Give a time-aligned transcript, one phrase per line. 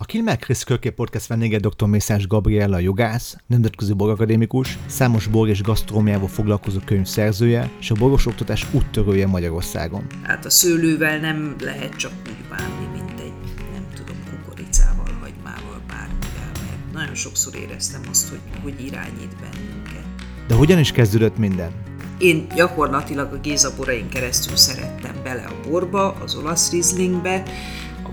[0.00, 1.86] A Kilmer Chris Körké Podcast vendége dr.
[1.86, 8.26] Mészás Gabriella jogász, nemzetközi borakadémikus, számos bor és gasztrómiával foglalkozó könyv szerzője, és a boros
[8.26, 10.06] oktatás úttörője Magyarországon.
[10.22, 13.32] Hát a szőlővel nem lehet csak úgy bánni, mint egy,
[13.72, 20.04] nem tudom, kukoricával, hagymával, bármivel, mert nagyon sokszor éreztem azt, hogy, hogy irányít bennünket.
[20.48, 21.70] De hogyan is kezdődött minden?
[22.18, 27.42] Én gyakorlatilag a Géza borain keresztül szerettem bele a borba, az olasz rizlingbe,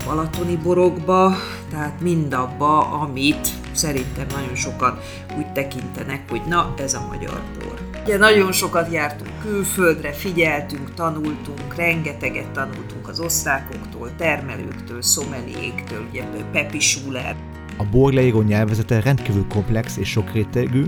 [0.06, 1.34] balatoni borokba,
[1.70, 4.98] tehát mindabba, amit szerintem nagyon sokan
[5.36, 7.80] úgy tekintenek, hogy na, ez a magyar bor.
[8.04, 16.80] Ugye nagyon sokat jártunk külföldre, figyeltünk, tanultunk, rengeteget tanultunk az osztrákoktól, termelőktől, szomeliéktől, ugye Pepi
[16.80, 17.36] Schuler.
[17.76, 20.84] A bor leíró nyelvezete rendkívül komplex és sokrétegű,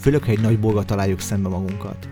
[0.00, 2.08] főleg, ha egy nagy borra találjuk szembe magunkat.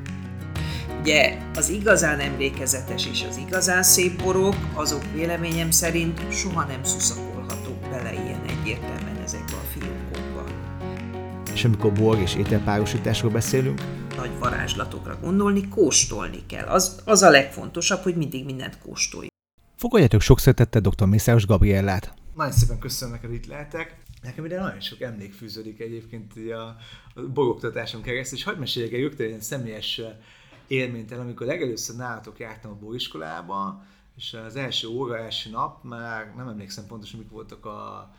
[1.08, 7.80] Ugye az igazán emlékezetes és az igazán szép borok, azok véleményem szerint soha nem szuszakolhatók
[7.80, 10.44] bele ilyen egyértelműen ezekbe a fiókokba.
[11.52, 13.80] És amikor bor és ételpárosításról beszélünk,
[14.16, 16.66] Nagy varázslatokra gondolni, kóstolni kell.
[16.66, 19.28] Az, az a legfontosabb, hogy mindig mindent kóstolj.
[19.76, 21.06] fogadjátok sok szeretettel dr.
[21.06, 22.14] Mészáros Gabriellát.
[22.34, 23.96] Nagyon szépen köszönöm neked, hogy itt lehetek.
[24.22, 26.76] Nekem ide nagyon sok emlék fűződik egyébként a,
[27.20, 30.00] a boroktatáson keresztül, és hagyd meséljek egy rögtön egy személyes
[30.68, 33.82] élményt el, amikor legelőször nálatok jártam a boriskolába,
[34.16, 38.10] és az első óra, első nap, már nem emlékszem pontosan, mik voltak a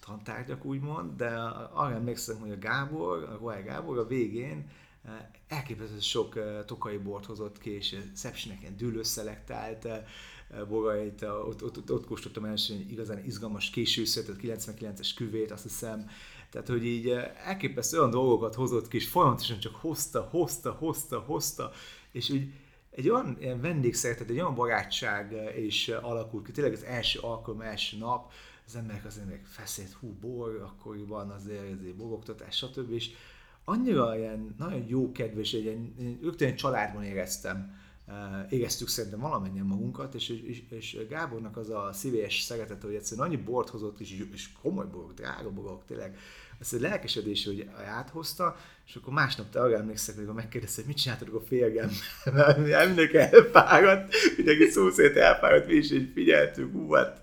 [0.00, 1.28] tantárgyak úgymond, de
[1.72, 4.70] arra emlékszem, hogy a Gábor, a Roy Gábor a végén
[5.04, 5.12] eh,
[5.48, 10.04] elképesztő sok eh, tokai bort hozott ki, és Szepsinek ilyen dűlőszelektált eh,
[10.68, 16.10] borait, ott, ott, ott, ott kóstoltam első igazán izgalmas későszöt, 99-es küvét, azt hiszem,
[16.50, 21.18] tehát, hogy így eh, elképesztő olyan dolgokat hozott ki, és folyamatosan csak hozta, hozta, hozta,
[21.18, 21.70] hozta,
[22.12, 22.52] és úgy
[22.90, 27.18] egy olyan ilyen vendégszeretet, egy olyan barátság eh, is eh, alakult ki, tényleg az első
[27.18, 28.32] alkalom, első nap,
[28.66, 32.90] az emberek az emberek feszélt, hú, bor, akkoriban azért, azért boroktatás, stb.
[32.92, 33.10] És
[33.64, 37.79] annyira ilyen nagyon jó kedves, egy, ilyen, rögtön egy családban éreztem,
[38.10, 43.26] eh, éreztük szerintem valamennyien magunkat, és, és, és Gábornak az a szíves szeretete, hogy egyszerűen
[43.26, 46.18] annyi bort hozott, és, és komoly borok, drága borok, tényleg,
[46.60, 48.56] ez egy lelkesedés, hogy áthozta,
[48.86, 51.90] és akkor másnap te arra emlékszek, hogy megkérdezte, hogy mit csináltatok a férgem,
[52.34, 57.22] mert mindenki elfáradt, mindenki szó szerint elfáradt, mi is így figyeltünk, hú, hát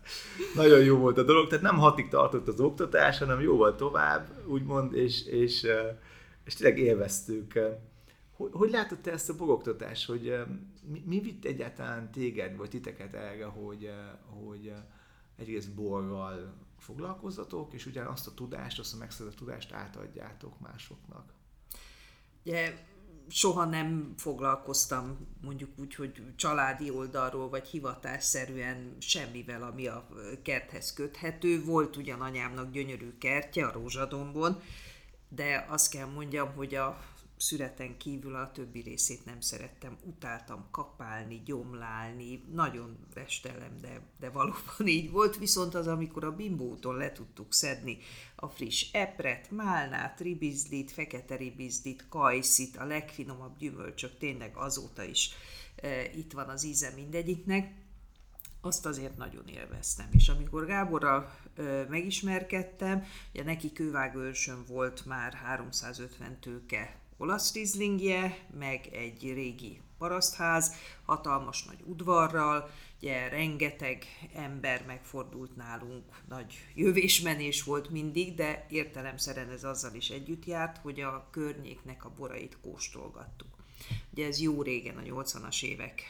[0.55, 4.95] nagyon jó volt a dolog, tehát nem hatig tartott az oktatás, hanem jóval tovább, úgymond,
[4.95, 5.95] és, és, eh,
[6.45, 7.59] és tényleg élveztük.
[8.31, 10.41] Hogy, hogy látod te ezt a boroktatást, hogy eh,
[10.87, 14.73] mi, mi vitt egyáltalán téged, vagy titeket erre, hogy, eh, hogy
[15.35, 21.33] egyrészt borral foglalkozzatok, és ugyan azt a tudást, azt a megszerzett tudást átadjátok másoknak.
[22.43, 22.85] Ugye
[23.29, 30.07] soha nem foglalkoztam mondjuk úgy, hogy családi oldalról, vagy hivatásszerűen semmivel, ami a
[30.43, 31.63] kerthez köthető.
[31.63, 34.61] Volt ugyan anyámnak gyönyörű kertje a Rózsadombon,
[35.29, 36.99] de azt kell mondjam, hogy a
[37.37, 39.97] szüreten kívül a többi részét nem szerettem.
[40.03, 45.37] Utáltam kapálni, gyomlálni, nagyon restellem, de, de valóban így volt.
[45.37, 47.97] Viszont az, amikor a bimbóton le tudtuk szedni
[48.35, 55.29] a friss epret, málnát, ribizlit, fekete ribizlit, kajszit, a legfinomabb gyümölcsök, tényleg azóta is
[55.75, 57.85] e, itt van az íze mindegyiknek,
[58.61, 60.07] azt azért nagyon élveztem.
[60.11, 68.87] És amikor Gáborral ö, megismerkedtem, ugye neki kővágőrsön volt már 350 tőke olasz rizlingje, meg
[68.91, 78.35] egy régi parasztház, hatalmas nagy udvarral, ugye rengeteg ember megfordult nálunk, nagy jövésmenés volt mindig,
[78.35, 83.55] de értelemszerűen ez azzal is együtt járt, hogy a környéknek a borait kóstolgattuk.
[84.11, 86.01] Ugye ez jó régen, a 80-as évek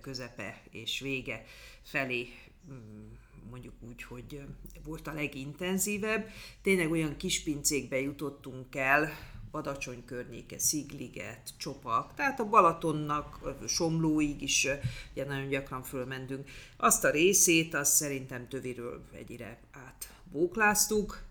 [0.00, 1.44] közepe és vége
[1.82, 2.28] felé
[2.70, 3.10] mm,
[3.50, 4.40] mondjuk úgy, hogy
[4.84, 6.28] volt a legintenzívebb.
[6.62, 9.10] Tényleg olyan kis pincékbe jutottunk el,
[9.52, 14.68] Badacsony környéke, Szigliget, Csopak, tehát a Balatonnak, Somlóig is
[15.12, 16.50] ugye nagyon gyakran fölmentünk.
[16.76, 21.22] Azt a részét, azt szerintem töviről egyire átbókláztuk,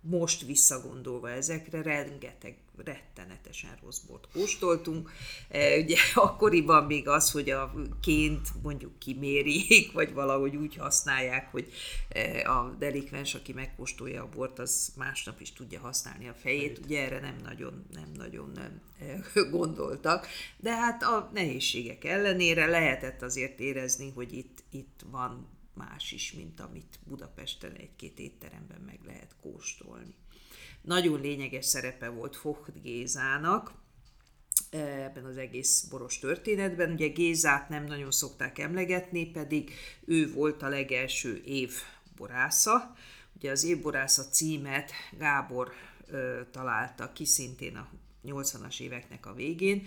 [0.00, 5.10] most visszagondolva ezekre, rengeteg rettenetesen rossz bort kóstoltunk.
[5.48, 11.72] E, ugye akkoriban még az, hogy a ként mondjuk kimérjék, vagy valahogy úgy használják, hogy
[12.08, 16.78] e, a delikvens, aki megkóstolja a bort, az másnap is tudja használni a fejét.
[16.84, 19.20] Ugye erre nem nagyon, nem nagyon nem e,
[19.56, 20.26] gondoltak.
[20.56, 26.60] De hát a nehézségek ellenére lehetett azért érezni, hogy itt, itt van más is, mint
[26.60, 30.14] amit Budapesten egy-két étteremben meg lehet kóstolni.
[30.86, 33.72] Nagyon lényeges szerepe volt Focht Gézának,
[34.70, 36.92] ebben az egész boros történetben.
[36.92, 39.70] Ugye Gézát nem nagyon szokták emlegetni, pedig
[40.04, 41.72] ő volt a legelső év
[42.16, 42.96] borásza,
[43.36, 45.72] Ugye az évborászat címet Gábor
[46.06, 47.88] ö, találta ki szintén a
[48.24, 49.86] 80-as éveknek a végén,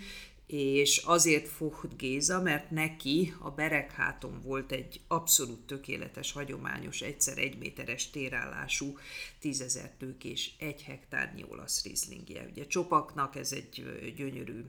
[0.49, 7.57] és azért fogd Géza, mert neki a Berekháton volt egy abszolút tökéletes, hagyományos, egyszer egy
[7.57, 8.97] méteres térállású,
[9.39, 12.47] tízezer tőkés, egy hektárnyi olasz rizlingje.
[12.51, 13.83] Ugye Csopaknak ez egy
[14.15, 14.65] gyönyörű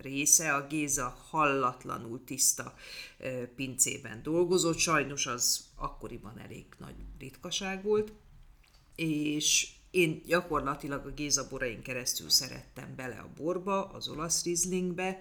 [0.00, 2.74] része, a Géza hallatlanul tiszta
[3.56, 8.12] pincében dolgozott, sajnos az akkoriban elég nagy ritkaság volt,
[8.94, 15.18] és én gyakorlatilag a Géza borain keresztül szerettem bele a borba, az olasz rizlingbe,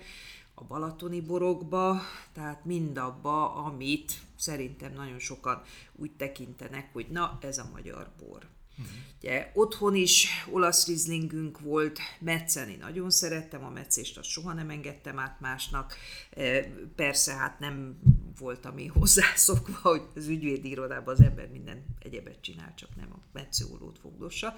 [0.54, 2.02] a balatoni borokba,
[2.34, 5.62] tehát mindabba, amit szerintem nagyon sokan
[5.96, 8.48] úgy tekintenek, hogy na, ez a magyar bor.
[8.78, 8.96] Uh-huh.
[9.20, 15.20] Ugye, otthon is olasz rizlingünk volt, metszeni nagyon szerettem, a meccést azt soha nem engedtem
[15.20, 15.96] át másnak.
[16.30, 16.64] E,
[16.96, 18.00] persze, hát nem
[18.38, 23.20] voltam én hozzászokva, hogy az ügyvédi irodában az ember minden egyebet csinál, csak nem a
[23.32, 24.56] metszőolót fogdossa.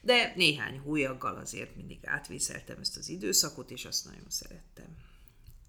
[0.00, 4.96] De néhány hólyaggal azért mindig átvészeltem ezt az időszakot, és azt nagyon szerettem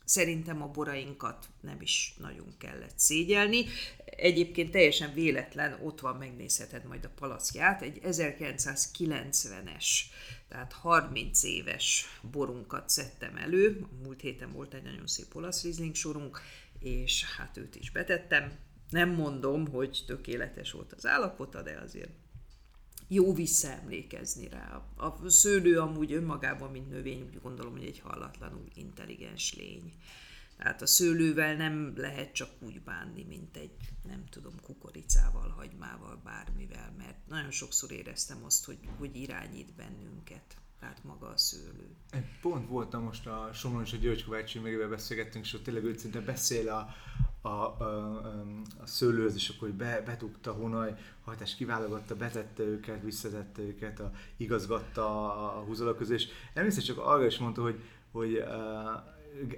[0.09, 3.65] szerintem a borainkat nem is nagyon kellett szégyelni.
[4.05, 9.85] Egyébként teljesen véletlen, ott van, megnézheted majd a palaszját, egy 1990-es,
[10.47, 16.41] tehát 30 éves borunkat szedtem elő, múlt héten volt egy nagyon szép olasz rizling sorunk,
[16.79, 18.51] és hát őt is betettem.
[18.89, 22.11] Nem mondom, hogy tökéletes volt az állapota, de azért
[23.07, 24.91] jó visszaemlékezni rá.
[24.95, 29.93] A szőlő amúgy önmagában, mint növény, úgy gondolom, hogy egy hallatlanul intelligens lény.
[30.57, 36.93] Tehát a szőlővel nem lehet csak úgy bánni, mint egy, nem tudom, kukoricával, hagymával, bármivel,
[36.97, 41.95] mert nagyon sokszor éreztem azt, hogy, hogy irányít bennünket tehát maga a szőlő.
[42.41, 44.59] Pont voltam most a Somlón és a György Kovács
[44.89, 46.87] beszélgettünk, és ott tényleg őt szinte beszél a,
[47.41, 47.83] a, a,
[48.81, 54.11] a szőlőhöz, és akkor hogy be, betugta Hunaj, hajtás kiválogatta, betette őket, visszatette őket, a,
[54.37, 58.47] igazgatta a húzalak közé, és emlékszem csak arra is mondta, hogy, hogy uh,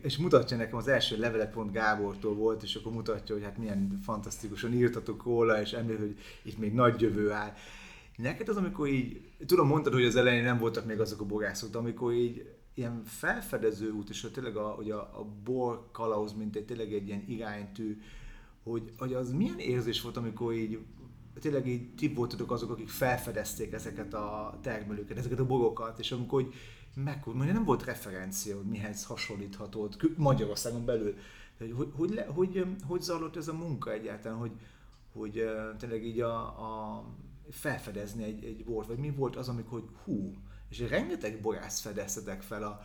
[0.01, 3.99] és mutatja nekem az első levelet pont Gábortól volt, és akkor mutatja, hogy hát milyen
[4.03, 7.53] fantasztikusan írtatok róla, és emlékszem, hogy itt még nagy jövő áll.
[8.21, 11.71] Neked az, amikor így, tudom, mondtad, hogy az elején nem voltak még azok a bogászok,
[11.71, 16.55] de amikor így ilyen felfedező út, és tényleg a, hogy a, a bor kalauz, mint
[16.55, 18.01] egy tényleg egy ilyen iránytű,
[18.63, 20.79] hogy, hogy az milyen érzés volt, amikor így
[21.39, 26.43] tényleg így ti voltatok azok, akik felfedezték ezeket a termelőket, ezeket a borokat, és amikor
[26.43, 26.53] hogy
[26.95, 31.15] meg, mondja, nem volt referencia, hogy mihez hasonlíthatod Magyarországon belül.
[31.57, 34.51] Hogy, hogy, hogy, le, hogy, hogy zajlott ez a munka egyáltalán, hogy,
[35.13, 35.45] hogy
[35.77, 37.03] tényleg így a, a
[37.51, 40.33] felfedezni egy, egy bort, vagy mi volt az, amikor, hogy hú,
[40.69, 42.81] és rengeteg borász fedeztetek fel a,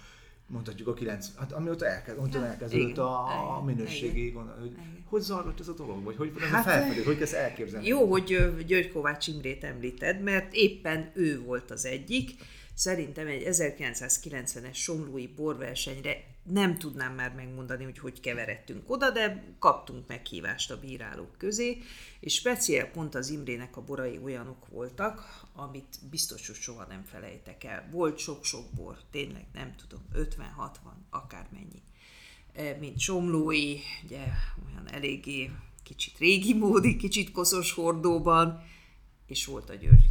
[0.47, 5.05] mondhatjuk a 9, hát amióta elkezd, amióta hát, elkezdődött a, a minőségi gondol, hogy igen.
[5.05, 7.87] hogy zajlott ez a dolog, vagy hogy ez hát, a hogy ezt elképzelni?
[7.87, 8.25] Jó, hogy
[8.67, 12.31] György Kovács Imrét említed, mert éppen ő volt az egyik,
[12.79, 20.07] Szerintem egy 1990-es somlói borversenyre nem tudnám már megmondani, hogy hogy keveredtünk oda, de kaptunk
[20.07, 21.79] meghívást a bírálók közé,
[22.21, 27.65] és speciál pont az Imrének a borai olyanok voltak, amit biztos, hogy soha nem felejtek
[27.65, 27.89] el.
[27.91, 30.29] Volt sok-sok bor, tényleg nem tudom, 50-60,
[31.11, 31.83] akármennyi.
[32.53, 34.25] E, mint somlói, ugye
[34.67, 35.51] olyan eléggé
[35.83, 38.63] kicsit régi módi, kicsit koszos hordóban,
[39.27, 40.07] és volt a György.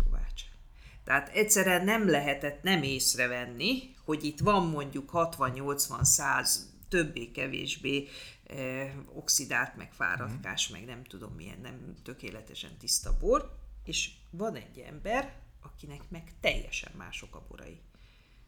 [1.05, 6.55] Tehát egyszerűen nem lehetett nem észrevenni, hogy itt van mondjuk 60-80-100
[6.89, 8.07] többé-kevésbé
[8.47, 10.74] eh, oxidált, meg fáradkás, mm.
[10.74, 16.91] meg nem tudom milyen, nem tökéletesen tiszta bor, és van egy ember, akinek meg teljesen
[16.97, 17.79] mások a borai.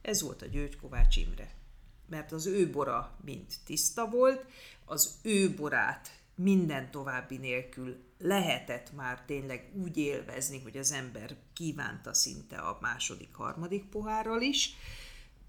[0.01, 1.55] Ez volt a György Kovács Imre.
[2.09, 4.45] Mert az ő bora mind tiszta volt,
[4.85, 12.13] az ő borát minden további nélkül lehetett már tényleg úgy élvezni, hogy az ember kívánta
[12.13, 14.75] szinte a második, harmadik pohárral is.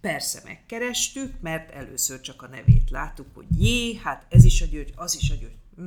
[0.01, 4.93] Persze megkerestük, mert először csak a nevét láttuk, hogy jé, hát ez is a györgy,
[4.97, 5.57] az is a györgy.
[5.77, 5.83] Hm,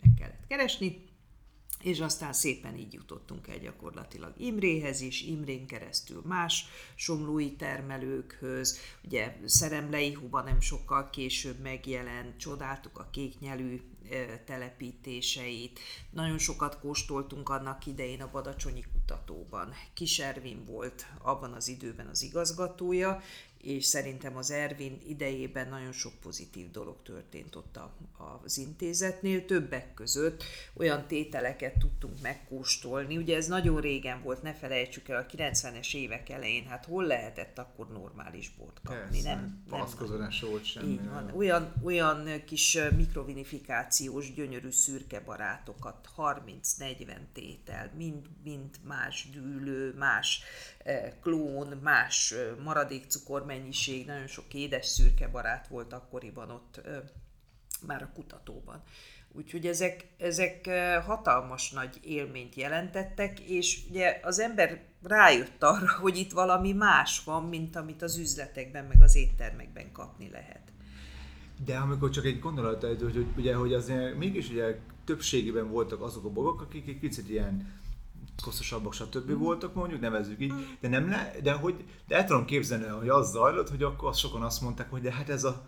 [0.00, 1.06] meg kellett keresni,
[1.82, 9.36] és aztán szépen így jutottunk el gyakorlatilag Imréhez is, Imrén keresztül más somlói termelőkhöz, ugye
[9.44, 13.80] Szeremlei Huba nem sokkal később megjelent, csodáltuk a kéknyelű
[14.44, 15.78] telepítéseit.
[16.10, 19.72] Nagyon sokat kóstoltunk annak idején a Badacsonyi kutatóban.
[19.94, 23.22] Kiservin volt abban az időben az igazgatója,
[23.66, 27.94] és szerintem az Ervin idejében nagyon sok pozitív dolog történt ott a,
[28.44, 30.44] az intézetnél, többek között
[30.74, 36.28] olyan tételeket tudtunk megkóstolni, ugye ez nagyon régen volt, ne felejtsük el, a 90-es évek
[36.28, 39.22] elején, hát hol lehetett akkor normális bort kapni?
[39.22, 39.86] Persze, nem, nem,
[40.40, 40.92] volt semmi.
[40.92, 49.94] Így van, olyan, olyan kis mikrovinifikációs, gyönyörű szürke barátokat, 30-40 tétel, mind, mind más dűlő,
[49.94, 50.42] más
[51.20, 53.06] klón, más maradék
[53.56, 56.80] cukormennyiség, nagyon sok édes szürke barát volt akkoriban ott
[57.86, 58.82] már a kutatóban.
[59.32, 60.70] Úgyhogy ezek, ezek
[61.04, 67.44] hatalmas nagy élményt jelentettek, és ugye az ember rájött arra, hogy itt valami más van,
[67.44, 70.72] mint amit az üzletekben, meg az éttermekben kapni lehet.
[71.64, 76.24] De amikor csak egy gondolat, hogy, hogy, ugye, hogy azért mégis ugye többségében voltak azok
[76.24, 77.80] a bogok, akik egy picit ilyen
[78.42, 79.30] koszosabbak, stb.
[79.30, 79.38] Mm.
[79.38, 80.58] voltak mondjuk, nevezzük így, mm.
[80.80, 81.74] de nem le, de hogy,
[82.08, 85.28] de el tudom képzelni, hogy az zajlott, hogy akkor sokan azt mondták, hogy de hát
[85.28, 85.66] ez a,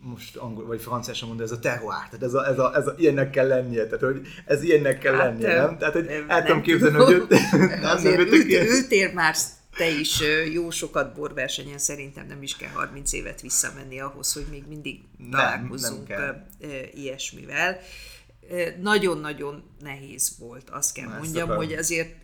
[0.00, 2.94] most angol vagy franciásan mondja, ez a terroir, tehát ez a, ez a, ez a,
[2.96, 5.78] ilyennek kell lennie, tehát hogy ez ilyennek kell hát, lennie, nem?
[5.78, 7.26] Tehát hogy el tudom képzelni, hogy ő,
[7.58, 9.34] nem, Azért nem ült, ültél már
[9.76, 10.20] te is
[10.52, 15.72] jó sokat borversenyen, szerintem nem is kell 30 évet visszamenni ahhoz, hogy még mindig nem,
[15.80, 16.46] nem
[16.94, 17.80] ilyesmivel
[18.80, 22.14] nagyon-nagyon nehéz volt, azt kell Már mondjam, hogy azért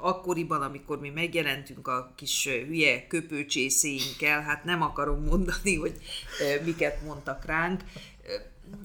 [0.00, 5.98] akkoriban, amikor mi megjelentünk a kis hülye köpőcsészéinkkel, hát nem akarom mondani, hogy
[6.64, 7.82] miket mondtak ránk,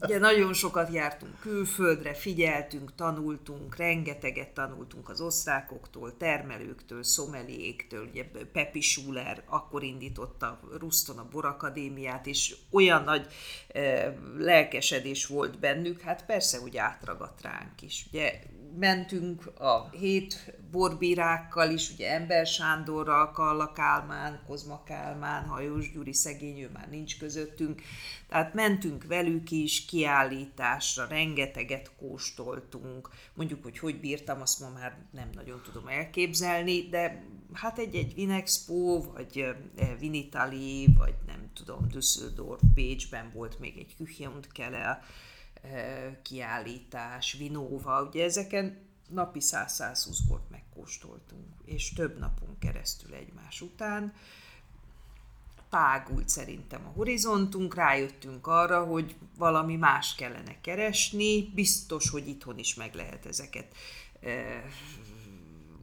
[0.02, 8.82] Ugye nagyon sokat jártunk külföldre, figyeltünk, tanultunk, rengeteget tanultunk az osztrákoktól, termelőktől, szomeliéktől, ugye Pepi
[8.82, 13.28] Schuler akkor indította Ruston a Borakadémiát, és olyan nagy
[13.68, 18.06] e, lelkesedés volt bennük, hát persze, hogy átragadt ránk is.
[18.12, 18.40] Ugye
[18.78, 26.60] mentünk a hét borbírákkal is, ugye Ember Sándorral, Kalla Kálmán, Kozma Kálmán, Hajós Gyuri szegény,
[26.60, 27.82] ő már nincs közöttünk.
[28.28, 33.10] Tehát mentünk velük is kiállításra, rengeteget kóstoltunk.
[33.34, 39.02] Mondjuk, hogy hogy bírtam, azt ma már nem nagyon tudom elképzelni, de hát egy-egy Vinexpo,
[39.14, 39.56] vagy
[40.00, 45.04] Vinitali, vagy nem tudom, Düsseldorf, Bécsben volt még egy Küche und Keller,
[46.22, 48.78] kiállítás, Vinóva, ugye ezeken
[49.10, 54.14] napi 100-120 bort megkóstoltunk, és több napon keresztül egymás után.
[55.70, 62.76] Tágult szerintem a horizontunk, rájöttünk arra, hogy valami más kellene keresni, biztos, hogy itthon is
[62.76, 63.76] meg lehet ezeket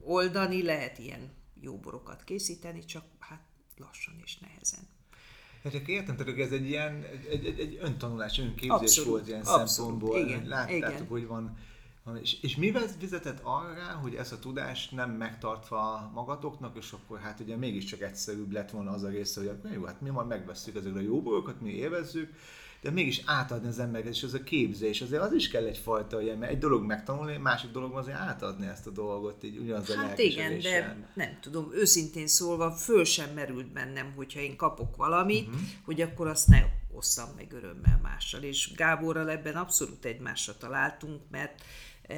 [0.03, 3.41] oldani, lehet ilyen jó borokat készíteni, csak hát
[3.77, 4.87] lassan és nehezen.
[5.63, 9.39] Hát akkor értem, tehát ez egy ilyen egy, egy, egy öntanulás, önképzés abszolút, volt ilyen
[9.39, 10.17] abszolút, szempontból.
[10.17, 11.07] Igen, Láttátok, igen.
[11.07, 11.57] hogy van,
[12.03, 17.19] van és, és mi vezetett arra, hogy ezt a tudást nem megtartva magatoknak, és akkor
[17.19, 20.77] hát ugye mégiscsak egyszerűbb lett volna az a része, hogy jó, hát mi majd megveszünk
[20.77, 22.33] ezekre a jó borokat, mi élvezzük,
[22.83, 26.35] de mégis átadni az embereket, és ez a képzés, azért az is kell egyfajta, ugye,
[26.35, 30.19] mert egy dolog megtanulni, másik dolog azért átadni ezt a dolgot, így ugyanaz a Hát
[30.19, 35.61] igen, de nem tudom, őszintén szólva, föl sem merült bennem, hogyha én kapok valamit, uh-huh.
[35.85, 38.41] hogy akkor azt ne osszam meg örömmel mással.
[38.41, 41.61] És Gáborral ebben abszolút egymásra találtunk, mert
[42.07, 42.15] e,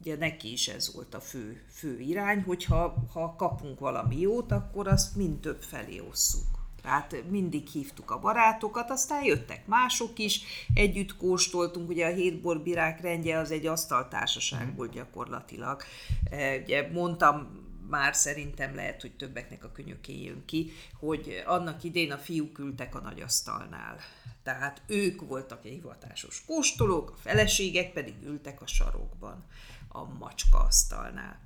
[0.00, 4.88] ugye neki is ez volt a fő, fő irány, hogyha ha kapunk valami jót, akkor
[4.88, 6.57] azt mind több felé osszuk.
[6.82, 10.40] Tehát mindig hívtuk a barátokat, aztán jöttek mások is,
[10.74, 15.82] együtt kóstoltunk, ugye a hétborbirák rendje az egy asztaltársaság volt gyakorlatilag.
[16.30, 22.12] E, ugye mondtam már szerintem lehet, hogy többeknek a könyökén jön ki, hogy annak idén
[22.12, 23.96] a fiúk ültek a nagyasztalnál.
[24.42, 29.44] Tehát ők voltak a hivatásos kóstolók, a feleségek pedig ültek a sarokban,
[29.88, 31.40] a macska asztalnál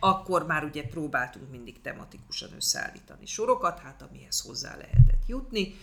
[0.00, 5.74] akkor már ugye próbáltunk mindig tematikusan összeállítani sorokat, hát amihez hozzá lehetett jutni,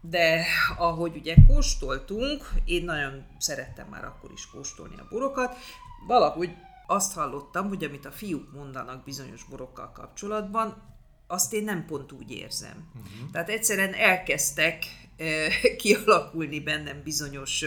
[0.00, 0.44] de
[0.78, 5.56] ahogy ugye kóstoltunk, én nagyon szerettem már akkor is kóstolni a borokat,
[6.06, 6.54] valahogy
[6.86, 10.94] azt hallottam, hogy amit a fiúk mondanak bizonyos borokkal kapcsolatban,
[11.26, 12.90] azt én nem pont úgy érzem.
[12.94, 13.30] Uh-huh.
[13.30, 15.05] Tehát egyszerűen elkezdtek
[15.78, 17.64] kialakulni bennem bizonyos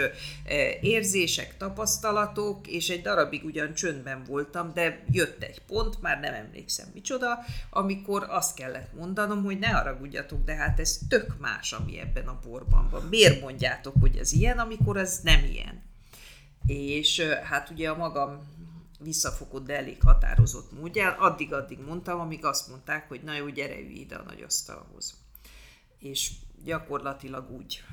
[0.82, 6.88] érzések, tapasztalatok, és egy darabig ugyan csöndben voltam, de jött egy pont, már nem emlékszem
[6.94, 7.40] micsoda,
[7.70, 12.40] amikor azt kellett mondanom, hogy ne haragudjatok, de hát ez tök más, ami ebben a
[12.44, 13.04] borban van.
[13.10, 15.84] Miért mondjátok, hogy ez ilyen, amikor ez nem ilyen?
[16.66, 18.58] És hát ugye a magam
[19.00, 24.16] visszafogott, de elég határozott módján, addig-addig mondtam, amíg azt mondták, hogy na jó, gyere ide
[24.16, 25.14] a nagy asztalhoz.
[26.00, 26.32] És
[26.64, 27.84] gyakorlatilag úgy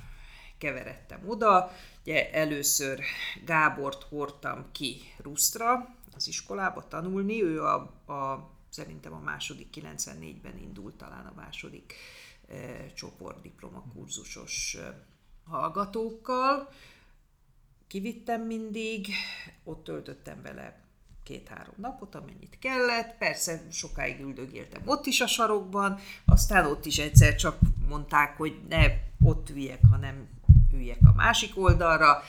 [0.59, 1.71] keveredtem oda.
[2.01, 3.01] Ugye először
[3.45, 7.75] Gábort hordtam ki Rusztra, az iskolába tanulni, ő a,
[8.13, 11.95] a szerintem a második 94-ben indult talán a második
[12.49, 15.07] e, csoport diplomakurzusos e,
[15.45, 16.69] hallgatókkal.
[17.87, 19.09] Kivittem mindig,
[19.65, 20.86] ott töltöttem vele
[21.27, 23.17] két-három napot, amennyit kellett.
[23.19, 28.87] Persze sokáig üldögéltem ott is a sarokban, aztán ott is egyszer csak mondták, hogy ne
[29.23, 30.29] ott üljek, hanem
[30.73, 32.23] üljek a másik oldalra.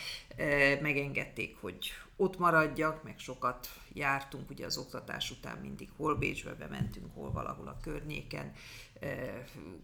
[0.81, 7.05] Megengedték, hogy ott maradjak, meg sokat jártunk, ugye az oktatás után mindig hol Bécsbe bementünk,
[7.13, 8.51] hol valahol a környéken,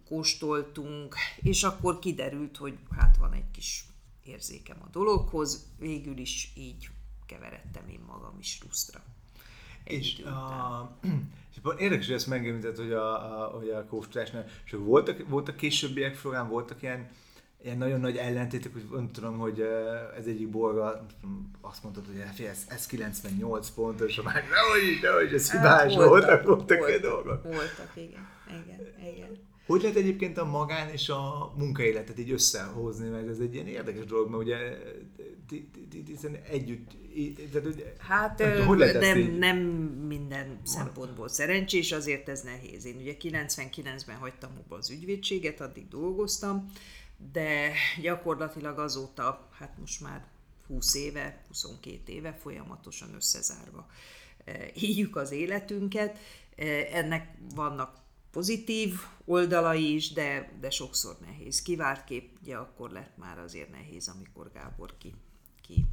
[0.08, 3.86] kóstoltunk, és akkor kiderült, hogy hát van egy kis
[4.24, 6.90] érzékem a dologhoz, végül is így
[7.34, 9.02] keveredtem én magam is rusztra.
[9.84, 10.98] És, a,
[11.52, 16.18] és érdekes, hogy ezt megemlített, hogy a, a, hogy a kóstolásnál, és voltak, voltak későbbiek
[16.18, 17.10] során, voltak ilyen,
[17.64, 19.60] ilyen nagyon nagy ellentétek, hogy nem tudom, hogy
[20.18, 21.06] ez egyik borga
[21.62, 26.20] azt mondtad, hogy ez, ez 98 pontos, a másik, nehogy, nehogy, ez hát hibás, voltak,
[26.20, 27.44] voltak, voltak, voltak dolgok.
[27.44, 29.52] Voltak, igen, igen, igen.
[29.66, 34.06] Hogy lehet egyébként a magán és a munkaéletet így összehozni, mert ez egy ilyen érdekes
[34.06, 34.58] dolog, mert ugye
[36.06, 36.92] hiszen együtt,
[37.52, 39.58] tehát, Hát nem, hogy nem, nem
[40.08, 42.86] minden szempontból szerencsés, azért ez nehéz.
[42.86, 46.72] Én ugye 99-ben hagytam abba az ügyvédséget, addig dolgoztam,
[47.32, 50.26] de gyakorlatilag azóta, hát most már
[50.68, 53.88] 20 éve, 22 éve folyamatosan összezárva
[54.74, 56.18] éljük az életünket.
[56.92, 58.03] Ennek vannak
[58.34, 61.62] pozitív oldalai is, de, de sokszor nehéz.
[61.62, 65.14] Kivált kép, ugye akkor lett már azért nehéz, amikor Gábor ki,
[65.62, 65.86] ki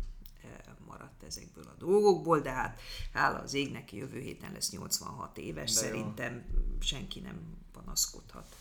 [0.43, 0.51] eh,
[0.87, 2.81] maradt ezekből a dolgokból, de hát
[3.13, 6.81] hála az égnek jövő héten lesz 86 éves, de szerintem jó.
[6.81, 8.57] senki nem panaszkodhat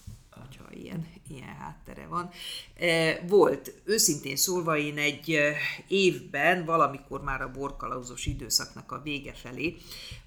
[0.47, 2.29] hogyha ilyen, ilyen háttere van.
[2.75, 5.55] E, volt, őszintén szólva én egy e,
[5.87, 9.75] évben, valamikor már a borkalauzos időszaknak a vége felé,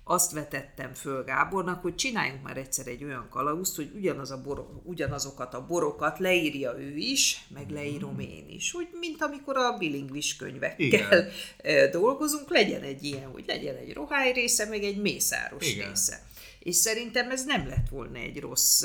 [0.05, 4.81] azt vetettem föl Gábornak, hogy csináljunk már egyszer egy olyan kalauzt, hogy ugyanaz a bor,
[4.85, 8.75] ugyanazokat a borokat leírja ő is, meg leírom én is.
[8.75, 11.29] Úgy, mint amikor a bilingvis könyvekkel Igen.
[11.57, 15.89] E, dolgozunk, legyen egy ilyen, hogy legyen egy rohály része, meg egy mészáros Igen.
[15.89, 16.23] része.
[16.59, 18.85] És szerintem ez nem lett volna egy rossz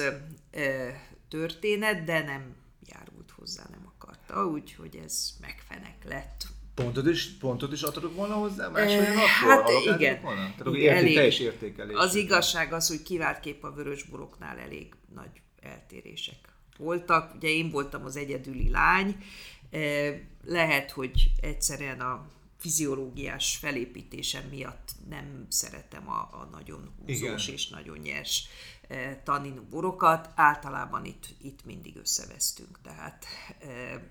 [1.30, 2.56] történet, de nem
[2.86, 6.48] járult hozzá, nem akarta, úgyhogy ez megfenek lett.
[6.74, 8.72] Pontot is, pontot is adhatok volna hozzá?
[8.76, 10.22] Eh, hát igen.
[10.22, 10.54] Volna?
[10.58, 11.96] Tehát igen elég, teljes értékelés.
[11.98, 16.38] Az igazság az, hogy kivált kép a vörösboroknál elég nagy eltérések
[16.78, 17.36] voltak.
[17.36, 19.24] Ugye én voltam az egyedüli lány,
[19.70, 27.56] eh, lehet, hogy egyszerűen a fiziológiás felépítésem miatt nem szeretem a, a nagyon húzós Igen.
[27.56, 28.48] és nagyon nyers
[28.88, 30.30] e, taninú borokat.
[30.36, 33.26] Általában itt, itt mindig összevesztünk, tehát
[33.60, 34.02] e,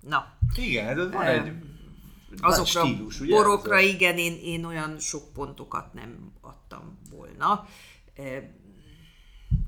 [0.00, 0.36] na.
[0.56, 1.52] Igen, ez van egy
[2.40, 3.34] azokra stílus, ugye?
[3.34, 7.68] borokra, ez igen, én, én olyan sok pontokat nem adtam volna.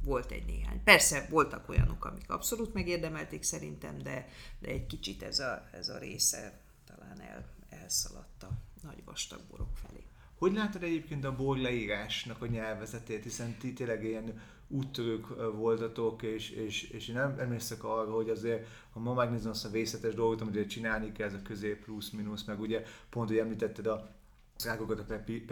[0.04, 0.82] Volt egy néhány.
[0.84, 4.28] Persze voltak olyanok, amik abszolút megérdemelték szerintem, de,
[4.58, 8.48] de egy kicsit ez a, ez a része talán el, elszaladt a
[8.82, 10.05] nagy vastag borok felé.
[10.38, 16.50] Hogy látod egyébként a bor leírásnak a nyelvezetét, hiszen ti tényleg ilyen úttörők voltatok, és,
[16.50, 20.40] és, és én nem emlékszek arra, hogy azért, ha ma megnézem azt a vészetes dolgot,
[20.40, 24.08] amit csinálni kell, ez a közép plusz, mínusz, meg ugye pont, hogy említetted a
[24.56, 25.44] szágokat, a pepi,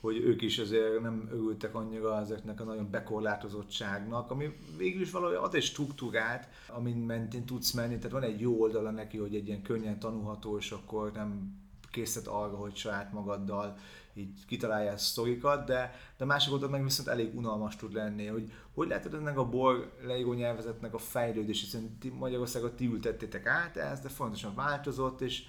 [0.00, 5.36] hogy ők is azért nem örültek annyira ezeknek a nagyon bekorlátozottságnak, ami végül is valahogy
[5.36, 9.46] ad egy struktúrát, amin mentén tudsz menni, tehát van egy jó oldala neki, hogy egy
[9.46, 11.61] ilyen könnyen tanulható, és akkor nem
[11.92, 13.76] készít arra, hogy saját magaddal
[14.14, 18.88] így kitaláljál sztorikat, de, de másik oldalon meg viszont elég unalmas tud lenni, hogy hogy
[18.88, 24.08] látod ennek a bor leíró nyelvezetnek a fejlődés, hiszen Magyarországot ti ültettétek át ez, de
[24.08, 25.44] fontosan változott, és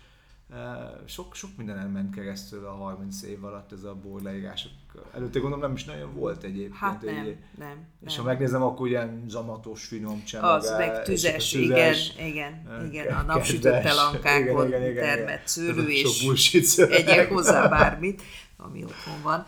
[1.05, 4.71] sok, sok minden ment keresztül a 30 év alatt ez a bor leírások.
[5.13, 6.75] Előtte gondolom nem is nagyon volt egyébként.
[6.75, 8.23] Hát nem, egy, nem, És nem.
[8.23, 10.53] ha megnézem, akkor ilyen zamatos, finom csemege.
[10.53, 17.67] Az meg tüzes, tüzes igen, igen, igen, a napsütött elankákon termett szőlő, és egyéb hozzá
[17.67, 18.21] bármit,
[18.57, 19.45] ami otthon van.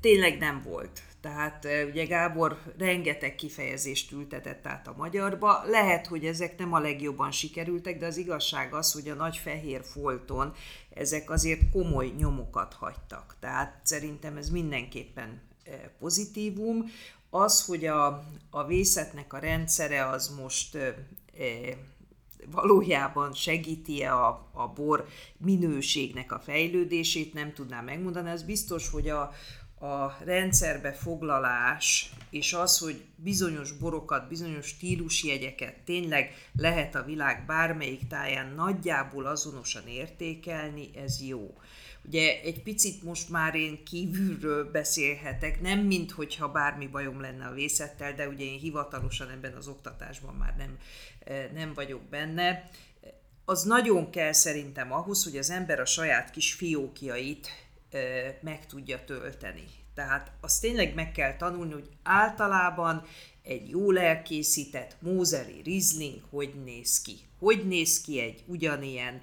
[0.00, 5.62] Tényleg nem volt tehát ugye Gábor rengeteg kifejezést ültetett át a magyarba.
[5.66, 9.84] Lehet, hogy ezek nem a legjobban sikerültek, de az igazság az, hogy a nagy fehér
[9.84, 10.54] folton
[10.90, 13.36] ezek azért komoly nyomokat hagytak.
[13.40, 15.40] Tehát szerintem ez mindenképpen
[15.98, 16.84] pozitívum.
[17.30, 20.94] Az, hogy a, a vészetnek a rendszere az most e,
[22.50, 25.06] valójában segíti-e a, a bor
[25.36, 28.30] minőségnek a fejlődését, nem tudnám megmondani.
[28.30, 29.32] Ez biztos, hogy a,
[29.84, 38.06] a rendszerbe foglalás, és az, hogy bizonyos borokat, bizonyos stílusjegyeket tényleg lehet a világ bármelyik
[38.06, 41.54] táján nagyjából azonosan értékelni, ez jó.
[42.06, 47.54] Ugye egy picit most már én kívülről beszélhetek, nem mint hogyha bármi bajom lenne a
[47.54, 50.78] vészettel, de ugye én hivatalosan ebben az oktatásban már nem,
[51.54, 52.70] nem vagyok benne.
[53.44, 57.48] Az nagyon kell szerintem ahhoz, hogy az ember a saját kis fiókjait
[58.40, 59.64] meg tudja tölteni.
[59.94, 63.02] Tehát azt tényleg meg kell tanulni, hogy általában
[63.42, 67.16] egy jól elkészített mózeri rizling hogy néz ki.
[67.44, 69.20] Hogy néz ki egy ugyanilyen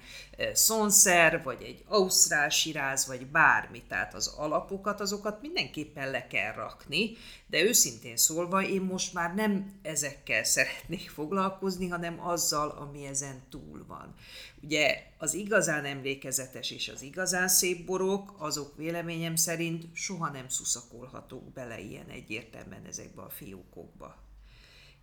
[0.52, 3.82] szonszer, vagy egy ausztrál siráz, vagy bármi.
[3.88, 9.78] Tehát az alapokat, azokat mindenképpen le kell rakni, de őszintén szólva én most már nem
[9.82, 14.14] ezekkel szeretnék foglalkozni, hanem azzal, ami ezen túl van.
[14.62, 21.52] Ugye az igazán emlékezetes és az igazán szép borok, azok véleményem szerint soha nem szuszakolhatók
[21.52, 24.16] bele ilyen egyértelműen ezekbe a fiókokba.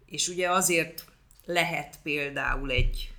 [0.06, 1.06] És ugye azért
[1.52, 3.14] lehet például egy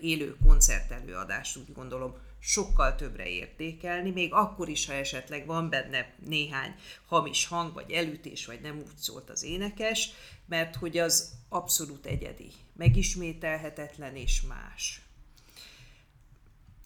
[0.00, 6.74] élő koncertelőadást úgy gondolom sokkal többre értékelni, még akkor is, ha esetleg van benne néhány
[7.06, 10.10] hamis hang, vagy elütés, vagy nem úgy szólt az énekes,
[10.46, 15.02] mert hogy az abszolút egyedi, megismételhetetlen és más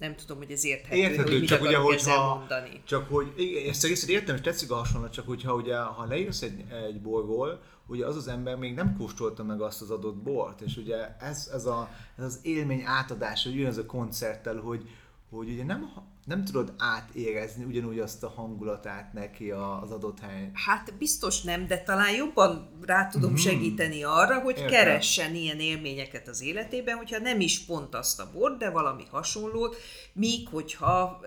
[0.02, 2.82] nem tudom, hogy ez érthető, érthető hogy mit csak ugye, hogyha, mondani.
[2.84, 3.32] Csak hogy,
[3.68, 7.62] ezt egészet értem, és tetszik a hasonlat, csak hogyha ugye, ha leírsz egy, egy borból,
[7.92, 11.50] ugye az az ember még nem kóstolta meg azt az adott bort, és ugye ez,
[11.52, 14.88] ez, a, ez az élmény átadása, hogy jön ez a koncerttel, hogy,
[15.30, 15.90] hogy ugye nem
[16.24, 20.50] nem tudod átérezni ugyanúgy azt a hangulatát neki az adott helyen.
[20.54, 23.38] Hát biztos nem, de talán jobban rá tudom hmm.
[23.38, 24.70] segíteni arra, hogy Értem.
[24.70, 29.76] keressen ilyen élményeket az életében, hogyha nem is pont azt a bort, de valami hasonlót,
[30.12, 31.20] míg hogyha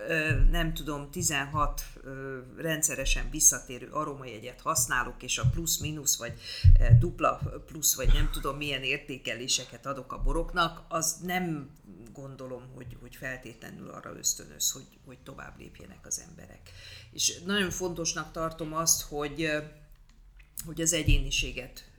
[0.50, 1.82] nem tudom, 16
[2.56, 6.32] rendszeresen visszatérő aromajegyet használok, és a plusz-minusz, vagy
[6.98, 11.70] dupla plusz, vagy nem tudom milyen értékeléseket adok a boroknak, az nem
[12.16, 16.70] gondolom, hogy, hogy feltétlenül arra ösztönöz, hogy, hogy tovább lépjenek az emberek.
[17.12, 19.50] És nagyon fontosnak tartom azt, hogy,
[20.64, 21.90] hogy az egyéniséget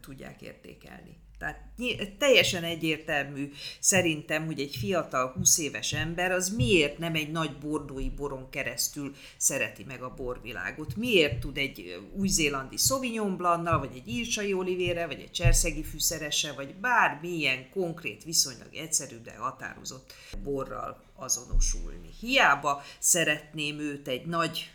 [0.00, 1.16] tudják értékelni.
[1.44, 7.58] Tehát teljesen egyértelmű szerintem, hogy egy fiatal 20 éves ember az miért nem egy nagy
[7.58, 10.96] bordói boron keresztül szereti meg a borvilágot.
[10.96, 16.74] Miért tud egy új-zélandi Sauvignon Blannal, vagy egy írsai olivére, vagy egy cserszegi fűszerese, vagy
[16.74, 22.10] bármilyen konkrét, viszonylag egyszerű, de határozott borral azonosulni.
[22.20, 24.73] Hiába szeretném őt egy nagy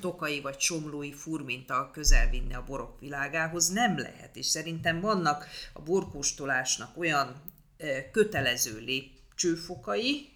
[0.00, 5.80] tokai vagy somlói furmintal közel vinni a borok világához, nem lehet, és szerintem vannak a
[5.82, 7.42] borkóstolásnak olyan
[8.12, 10.34] kötelező lépcsőfokai,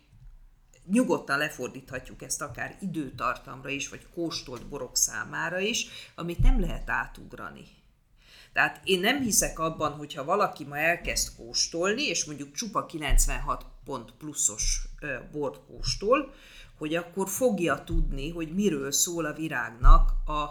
[0.86, 7.64] nyugodtan lefordíthatjuk ezt akár időtartamra is, vagy kóstolt borok számára is, amit nem lehet átugrani.
[8.52, 14.12] Tehát én nem hiszek abban, hogyha valaki ma elkezd kóstolni, és mondjuk csupa 96 pont
[14.12, 14.82] pluszos
[15.32, 16.34] bort kóstol,
[16.80, 20.50] hogy akkor fogja tudni, hogy miről szól a virágnak a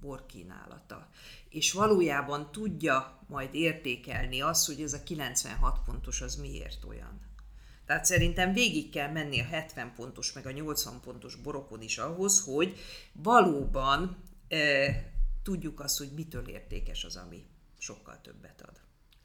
[0.00, 1.08] borkínálata.
[1.48, 7.20] És valójában tudja majd értékelni azt, hogy ez a 96 pontos az miért olyan.
[7.86, 12.44] Tehát szerintem végig kell menni a 70 pontos, meg a 80 pontos borokon is ahhoz,
[12.44, 12.76] hogy
[13.12, 14.16] valóban
[14.48, 14.90] e,
[15.42, 17.46] tudjuk azt, hogy mitől értékes az, ami
[17.78, 18.80] sokkal többet ad.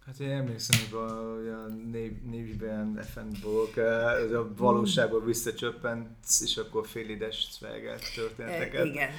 [0.06, 3.48] Hát én emlékszem, hogy a, a név, névben FN
[4.26, 6.08] ez a valóságból visszacsöppent,
[6.40, 8.82] és akkor félides szvelgelt történeteket.
[8.82, 9.10] E, igen,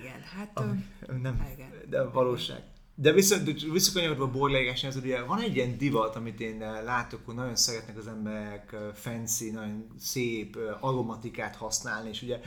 [0.00, 0.84] igen, hát Ami,
[1.22, 1.70] nem, igen.
[1.88, 2.62] de a valóság.
[2.94, 7.34] De viszont visszakanyarodva a borleégásnál, ez ugye van egy ilyen divat, amit én látok, hogy
[7.34, 12.40] nagyon szeretnek az emberek fancy, nagyon szép aromatikát használni, és ugye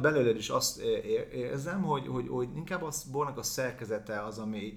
[0.00, 0.80] belőled is azt
[1.32, 4.74] érzem, hogy, hogy, hogy inkább a bornak a szerkezete az, ami,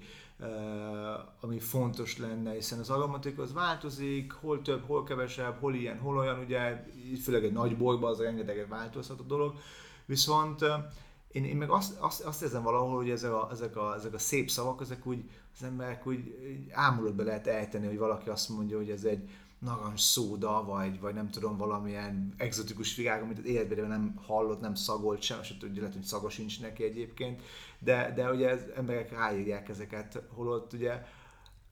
[1.40, 6.18] ami fontos lenne, hiszen az aromatika az változik, hol több, hol kevesebb, hol ilyen, hol
[6.18, 6.84] olyan, ugye,
[7.22, 9.54] főleg egy nagy bolygba az rengeteget változhat a dolog,
[10.06, 10.64] viszont
[11.32, 14.18] én, én meg azt, azt, azt érzem valahol, hogy ezek a, ezek, a, ezek a
[14.18, 16.34] szép szavak, ezek úgy, az emberek úgy,
[16.72, 19.28] ámulatba lehet ejteni, hogy valaki azt mondja, hogy ez egy
[19.58, 24.74] narancs szóda, vagy, vagy nem tudom, valamilyen egzotikus virág, amit az életben nem hallott, nem
[24.74, 27.42] szagolt sem, se tudja, lehet, hogy szaga sincs neki egyébként,
[27.84, 31.02] de, de ugye az emberek ráírják ezeket, holott ugye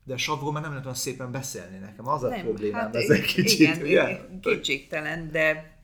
[0.03, 3.21] de savról már nem lehet olyan szépen beszélni nekem, az nem, a problémám hát ezek
[3.21, 4.19] kicsit, igen, ugye?
[4.41, 5.79] kétségtelen, de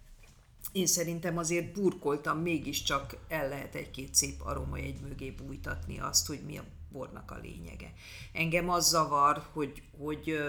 [0.72, 6.40] én szerintem azért burkoltam, mégiscsak el lehet egy-két szép aroma egy mögé bújtatni azt, hogy
[6.46, 7.94] mi a bornak a lényege.
[8.34, 10.40] Engem az zavar, hogy, hogy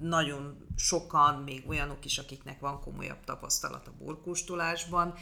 [0.00, 5.14] nagyon sokan, még olyanok is, akiknek van komolyabb tapasztalat a borkóstolásban,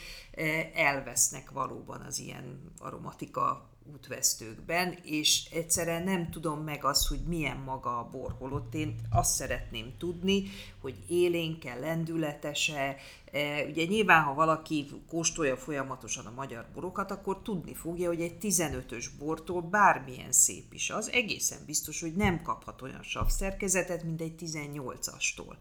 [0.74, 7.98] elvesznek valóban az ilyen aromatika útvesztőkben, és egyszerűen nem tudom meg azt, hogy milyen maga
[7.98, 10.44] a bor, holott én azt szeretném tudni,
[10.80, 12.96] hogy élénke, lendületese,
[13.32, 18.36] e, ugye nyilván, ha valaki kóstolja folyamatosan a magyar borokat, akkor tudni fogja, hogy egy
[18.40, 24.34] 15-ös bortól bármilyen szép is az, egészen biztos, hogy nem kaphat olyan savszerkezetet, mint egy
[24.38, 25.56] 18-astól.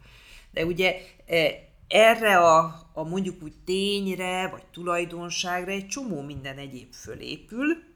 [0.51, 6.93] De ugye e, erre a, a mondjuk úgy tényre, vagy tulajdonságra egy csomó minden egyéb
[6.93, 7.89] fölépül,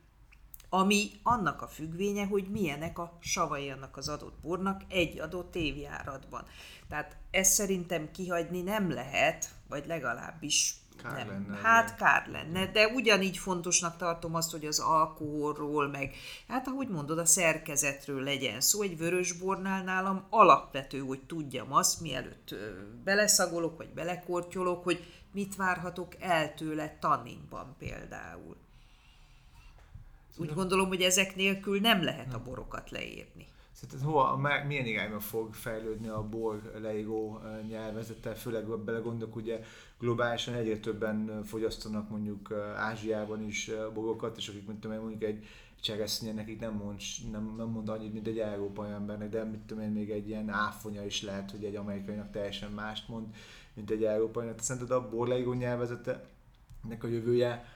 [0.78, 6.46] ami annak a függvénye, hogy milyenek a savai annak az adott bornak egy adott évjáratban.
[6.90, 11.28] Tehát ezt szerintem kihagyni nem lehet, vagy legalábbis Kár nem.
[11.28, 16.16] lenne, hát de- kár lenne, de ugyanígy fontosnak tartom azt, hogy az alkoholról, meg
[16.48, 18.82] hát ahogy mondod, a szerkezetről legyen szó.
[18.82, 22.56] Egy vörösbornál nálam alapvető, hogy tudjam azt, mielőtt
[23.04, 28.56] beleszagolok, vagy belekortyolok, hogy mit várhatok el tőle tanninban például.
[30.38, 33.48] Úgy gondolom, hogy ezek nélkül nem lehet a borokat leírni.
[33.72, 39.60] Szerinted hova, milyen irányba fog fejlődni a bor leíró nyelvezete, főleg belegondolok, ugye
[40.00, 45.46] globálisan egyre többen fogyasztanak mondjuk Ázsiában is borokat, és akik, mint tudom én, mondjuk egy
[45.82, 47.00] cseresznye nekik nem mond,
[47.32, 50.50] nem, nem mond annyit, mint egy európai embernek, de mit tudom én, még egy ilyen
[50.50, 53.26] áfonya is lehet, hogy egy amerikainak teljesen mást mond,
[53.74, 54.56] mint egy európainak.
[54.56, 56.26] Te Szerinted a bor leíró nyelvezete
[56.88, 57.75] nek a jövője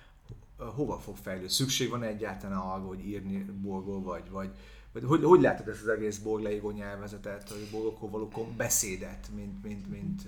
[0.59, 1.49] hova fog fejlődni?
[1.49, 4.49] Szükség van egyáltalán arra, hogy írni borról, vagy, vagy,
[4.91, 9.89] vagy hogy, hogy látod ezt az egész borleíró nyelvezetet, hogy borokról való beszédet, mint, mint,
[9.89, 10.21] mint,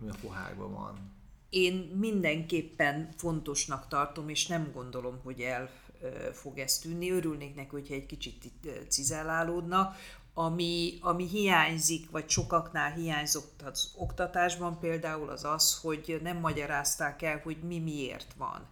[0.00, 1.10] mi a pohárban van?
[1.50, 5.70] Én mindenképpen fontosnak tartom, és nem gondolom, hogy el
[6.32, 7.10] fog ez tűnni.
[7.10, 8.50] Örülnék neki, hogyha egy kicsit
[8.88, 9.94] cizellálódna.
[10.34, 17.40] Ami, ami hiányzik, vagy sokaknál hiányzott az oktatásban például az az, hogy nem magyarázták el,
[17.42, 18.66] hogy mi miért van.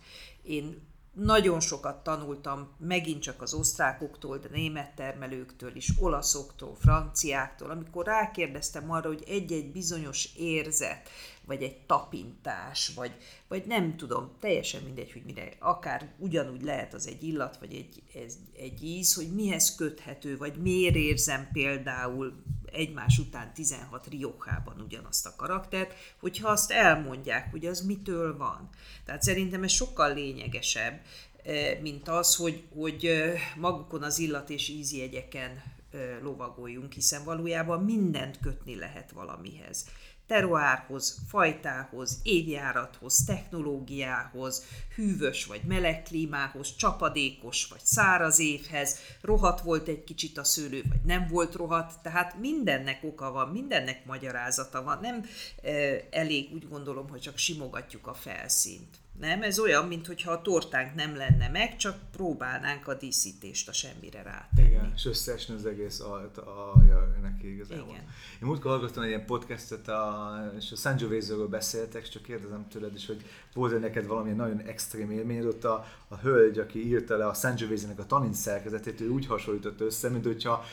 [0.50, 8.06] Én nagyon sokat tanultam megint csak az osztrákoktól, de német termelőktől is, olaszoktól, franciáktól, amikor
[8.06, 11.08] rákérdeztem arra, hogy egy-egy bizonyos érzet,
[11.46, 13.12] vagy egy tapintás, vagy,
[13.48, 18.02] vagy nem tudom, teljesen mindegy, hogy mire, akár ugyanúgy lehet az egy illat, vagy egy,
[18.24, 25.26] ez, egy íz, hogy mihez köthető, vagy miért érzem például egymás után 16 Riohában ugyanazt
[25.26, 28.68] a karaktert, hogyha azt elmondják, hogy az mitől van.
[29.04, 31.00] Tehát szerintem ez sokkal lényegesebb,
[31.44, 37.84] eh, mint az, hogy, hogy eh, magukon az illat és ízjegyeken eh, lovagoljunk, hiszen valójában
[37.84, 39.86] mindent kötni lehet valamihez
[40.30, 44.64] teroárhoz, fajtához, évjárathoz, technológiához,
[44.94, 51.00] hűvös vagy meleg klímához, csapadékos vagy száraz évhez, rohat volt egy kicsit a szőlő, vagy
[51.04, 55.24] nem volt rohat, tehát mindennek oka van, mindennek magyarázata van, nem
[55.62, 55.70] e,
[56.10, 58.99] elég úgy gondolom, hogy csak simogatjuk a felszínt.
[59.20, 64.22] Nem, ez olyan, mintha a tortánk nem lenne meg, csak próbálnánk a díszítést a semmire
[64.22, 64.68] rátenni.
[64.68, 67.88] Igen, és összeesni az egész alt alja neki igazából.
[67.88, 68.02] Igen.
[68.42, 72.94] Én múltkor hallgattam egy ilyen podcastet, a, és a Sangiovese-ről beszéltek, és csak kérdezem tőled
[72.94, 77.26] is, hogy volt neked valamilyen nagyon extrém élményed, ott a, a hölgy, aki írta le
[77.26, 80.64] a Sangiovese-nek a tanin szerkezetét, ő úgy hasonlított össze, mint hogyha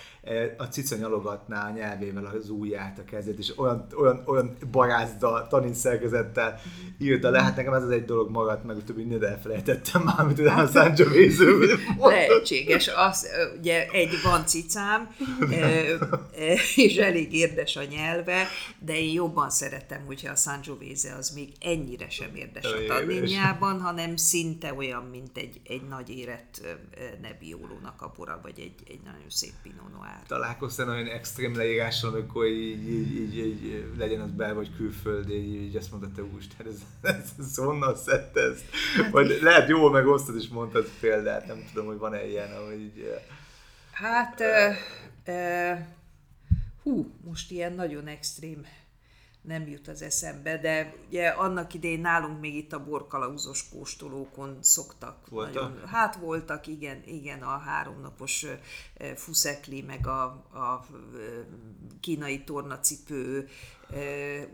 [0.57, 5.73] a cica nyalogatná a nyelvével az ujját a kezét, és olyan, olyan, olyan barázda tanin
[5.73, 6.59] szerkezettel
[6.99, 10.19] írta le, hát nekem ez az egy dolog maradt meg, a többi mindent elfelejtettem már,
[10.19, 10.69] amit utána a
[11.97, 12.11] mondott.
[12.11, 12.87] Lehetséges.
[12.87, 13.27] Az,
[13.59, 15.15] ugye egy van cicám,
[16.75, 18.47] és elég érdes a nyelve,
[18.79, 24.15] de én jobban szeretem, hogyha a Sangiovese az még ennyire sem érdes a tanninjában, hanem
[24.15, 26.61] szinte olyan, mint egy, egy nagy érett
[27.21, 30.16] Nebbiolónak a bora, vagy egy, egy nagyon szép Pinot Noir.
[30.27, 35.61] Találkoztál olyan extrém leírással, amikor így, így, így, így legyen az bel vagy külföldi, így,
[35.61, 38.63] így azt mondta, te úristen, ez, ez, ez honnan szedte ezt?
[39.11, 43.21] Vagy lehet jól megosztod és mondtad példát, nem tudom, hogy van-e ilyen, ahogy így, eh,
[43.91, 44.69] Hát, ö,
[45.25, 45.73] ö,
[46.83, 48.65] hú, most ilyen nagyon extrém
[49.47, 55.29] nem jut az eszembe, de ugye annak idején nálunk még itt a borkalauzos kóstolókon szoktak.
[55.29, 55.85] Voltak?
[55.85, 58.45] hát voltak, igen, igen, a háromnapos
[59.15, 60.85] fuszekli, meg a, a
[61.99, 63.47] kínai tornacipő,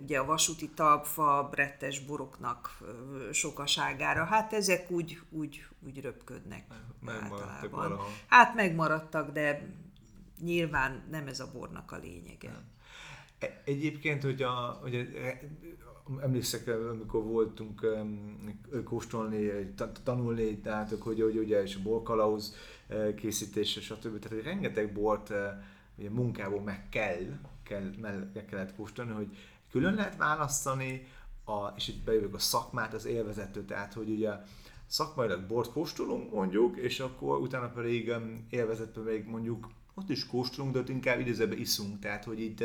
[0.03, 2.77] ugye a vasúti talpfa, brettes boroknak
[3.32, 4.23] sokaságára.
[4.23, 6.65] Hát ezek úgy, úgy, úgy röpködnek
[7.06, 7.69] általában.
[7.69, 8.06] valahol.
[8.27, 9.67] Hát megmaradtak, de
[10.41, 12.49] nyilván nem ez a bornak a lényege.
[12.49, 12.71] E-
[13.65, 17.88] Egyébként, hogy, a, hogy a, emlékszek, amikor voltunk
[18.84, 22.56] kóstolni, tanulni, tehát hogy, hogy ugye, és a borkalauz
[23.15, 24.19] készítése, stb.
[24.19, 25.34] Tehát, hogy rengeteg bort
[25.97, 27.93] ugye munkából meg kell, kell
[28.34, 29.38] meg kellett kóstolni, hogy
[29.71, 31.08] külön lehet választani,
[31.45, 34.32] a, és itt bejövök a szakmát, az élvezető, tehát hogy ugye
[34.88, 38.13] szakmailag bort kóstolunk mondjuk, és akkor utána pedig
[38.49, 42.63] élvezetben még mondjuk ott is kóstolunk, de ott inkább idézőben iszunk, tehát hogy itt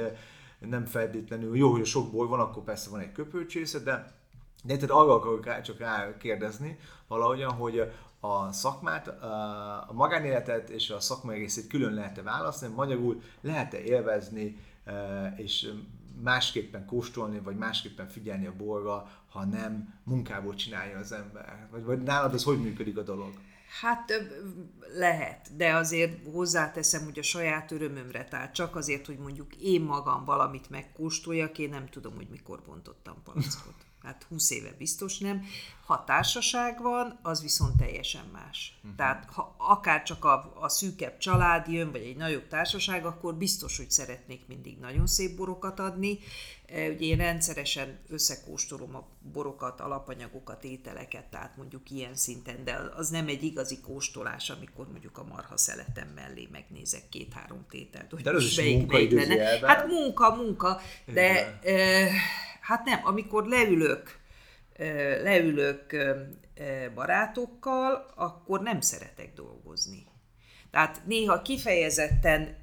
[0.59, 4.17] nem feltétlenül, jó, hogy sok bor van, akkor persze van egy köpőcsésze, de
[4.65, 9.09] de tehát arra akarok csak rá kérdezni valahogyan, hogy a szakmát,
[9.89, 14.57] a magánéletet és a szakmai részét külön lehet-e választani, magyarul lehet-e élvezni
[15.37, 15.73] és
[16.23, 21.69] másképpen kóstolni, vagy másképpen figyelni a borra, ha nem munkából csinálja az ember?
[21.71, 23.33] Vagy, vagy nálad az hogy működik a dolog?
[23.81, 24.13] Hát
[24.95, 30.25] lehet, de azért hozzáteszem, hogy a saját örömömre, tehát csak azért, hogy mondjuk én magam
[30.25, 33.87] valamit megkóstoljak, én nem tudom, hogy mikor bontottam palackot.
[34.03, 35.45] Hát 20 éve biztos nem.
[35.87, 38.79] Ha társaság van, az viszont teljesen más.
[38.83, 38.97] Uh-huh.
[38.97, 43.77] Tehát ha akár csak a, a szűkebb család jön, vagy egy nagyobb társaság, akkor biztos,
[43.77, 46.19] hogy szeretnék mindig nagyon szép borokat adni.
[46.67, 53.09] E, ugye én rendszeresen összekóstolom a borokat, alapanyagokat, ételeket, tehát mondjuk ilyen szinten, de az
[53.09, 58.31] nem egy igazi kóstolás, amikor mondjuk a marha szeletem mellé megnézek két-három tételt, hogy de
[58.31, 58.99] az is munka
[59.67, 61.59] Hát munka, munka, de...
[61.63, 62.11] Igen
[62.69, 64.19] Hát nem, amikor leülök,
[65.23, 65.97] leülök
[66.95, 70.07] barátokkal, akkor nem szeretek dolgozni.
[70.71, 72.57] Tehát néha kifejezetten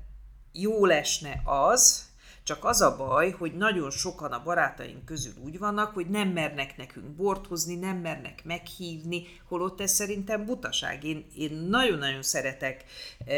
[0.51, 2.13] jó lesne az,
[2.43, 6.77] csak az a baj, hogy nagyon sokan a barátaink közül úgy vannak, hogy nem mernek
[6.77, 11.03] nekünk bort hozni, nem mernek meghívni, holott ez szerintem butaság.
[11.03, 12.83] Én, én nagyon-nagyon szeretek
[13.25, 13.35] e,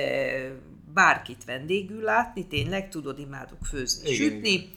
[0.94, 4.50] bárkit vendégül látni, tényleg tudod, imádok főzni, igen, sütni.
[4.50, 4.70] Igen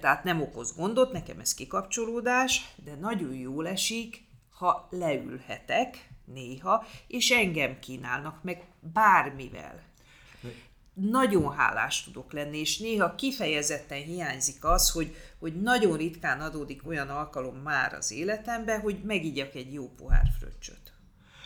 [0.00, 7.30] tehát nem okoz gondot, nekem ez kikapcsolódás, de nagyon jól esik, ha leülhetek néha, és
[7.30, 9.82] engem kínálnak meg bármivel.
[10.94, 17.08] Nagyon hálás tudok lenni, és néha kifejezetten hiányzik az, hogy, hogy nagyon ritkán adódik olyan
[17.08, 20.81] alkalom már az életemben, hogy megigyak egy jó pohár fröccsöt.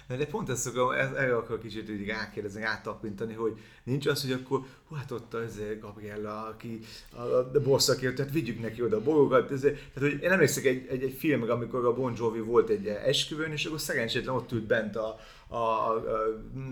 [0.09, 3.53] De, de pont ezt szokom, erre akar kicsit így rákérdezni, áttapintani, hogy
[3.85, 6.81] nincs az, hogy akkor, hú, hát ott az Gabriella, aki
[7.13, 9.51] a, a borszakért, tehát vigyük neki oda a borokat.
[9.51, 12.87] Ez, tehát, hogy én emlékszek egy, egy, egy filmre, amikor a Bon Jovi volt egy
[12.87, 16.03] esküvőn, és akkor szerencsétlen ott ült bent a, a, a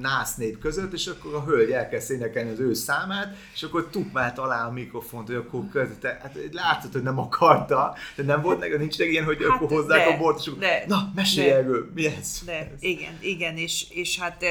[0.00, 4.38] nász nép között, és akkor a hölgy elkezd énekelni az ő számát, és akkor tupmált
[4.38, 8.76] alá a mikrofont, hogy akkor közte, hát látszott, hogy nem akarta, de nem volt neki,
[8.76, 11.48] nincs neki ilyen, hogy hát akkor hozzák de, a bort, és akkor, de, na, mesélj
[11.48, 12.42] de, erről, mi ez?
[12.44, 14.44] De, igen, igen, és, és hát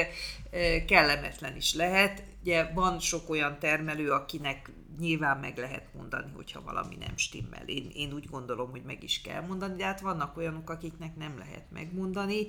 [0.86, 2.22] kellemetlen is lehet.
[2.40, 7.62] Ugye van sok olyan termelő, akinek nyilván meg lehet mondani, hogyha valami nem stimmel.
[7.66, 11.38] Én, én úgy gondolom, hogy meg is kell mondani, de hát vannak olyanok, akiknek nem
[11.38, 12.46] lehet megmondani,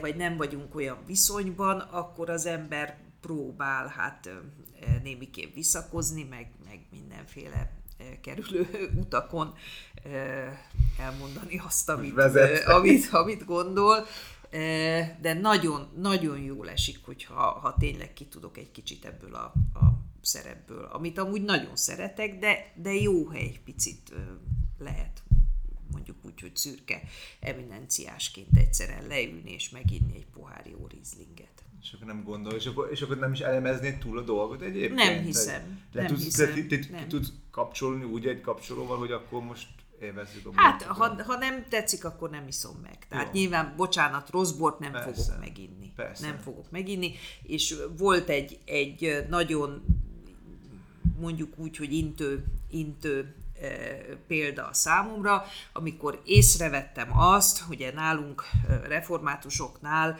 [0.00, 4.30] vagy nem vagyunk olyan viszonyban, akkor az ember próbál hát
[5.02, 7.70] némiképp visszakozni, meg, meg mindenféle
[8.20, 9.54] kerülő utakon
[10.98, 12.18] elmondani azt, amit,
[12.66, 14.06] amit, amit gondol,
[15.20, 20.00] de nagyon, nagyon jól esik, hogyha ha tényleg ki tudok egy kicsit ebből a, a
[20.20, 24.12] szerepből, amit amúgy nagyon szeretek, de, de jó, ha egy picit
[24.78, 25.22] lehet
[25.90, 27.02] mondjuk úgy, hogy szürke
[27.40, 31.64] eminenciásként egyszerűen leülni és meginni egy pohár jó rizlinget.
[31.82, 34.94] És akkor nem gondol, és akkor, és akkor nem is elemeznéd túl a dolgot egyébként?
[34.94, 35.80] Nem hiszem.
[35.92, 36.68] Le nem tudsz, hiszem.
[36.68, 37.08] Te, te, nem.
[37.08, 39.68] tudsz kapcsolni úgy egy kapcsolóval, hogy akkor most
[40.04, 42.98] élvezzük a Hát, ha, ha nem tetszik, akkor nem iszom meg.
[43.08, 43.40] Tehát Jó.
[43.40, 45.22] nyilván, bocsánat, rossz bort nem Persze.
[45.22, 45.92] fogok meginni.
[45.96, 46.26] Persze.
[46.26, 47.14] Nem fogok meginni.
[47.42, 49.84] És volt egy, egy nagyon
[51.18, 53.34] mondjuk úgy, hogy intő, intő
[54.26, 58.42] példa a számomra, amikor észrevettem azt, hogy nálunk
[58.86, 60.18] reformátusoknál,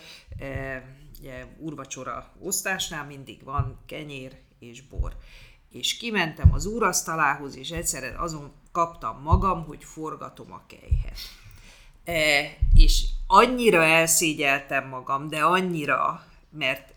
[1.20, 5.16] ugye, urvacsora osztásnál mindig van kenyér és bor.
[5.70, 11.18] És kimentem az úrasztalához, és egyszerűen azon kaptam magam, hogy forgatom a kejhet.
[12.04, 16.92] E, és annyira elszégyeltem magam, de annyira, mert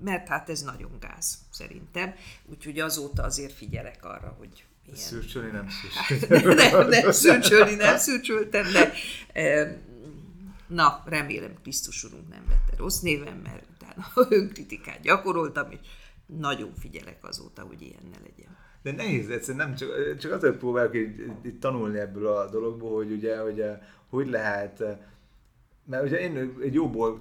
[0.00, 2.14] mert hát ez nagyon gáz szerintem,
[2.46, 4.98] úgyhogy azóta azért figyelek arra, hogy ilyen...
[4.98, 6.54] Szürcsölni nem szürcsölni.
[6.54, 8.92] nem, nem, szürcsölni nem szürcsöltem, de
[10.66, 15.78] na, remélem Krisztus Urunk nem vette rossz névem, mert utána önkritikát gyakoroltam, és
[16.38, 18.56] nagyon figyelek azóta, hogy ilyen ne legyen.
[18.82, 23.12] De nehéz egyszerűen, nem csak, csak azért próbálok így, így tanulni ebből a dologból, hogy
[23.12, 23.64] ugye, hogy
[24.08, 24.84] hogy lehet
[25.84, 27.20] mert ugye én egy jóból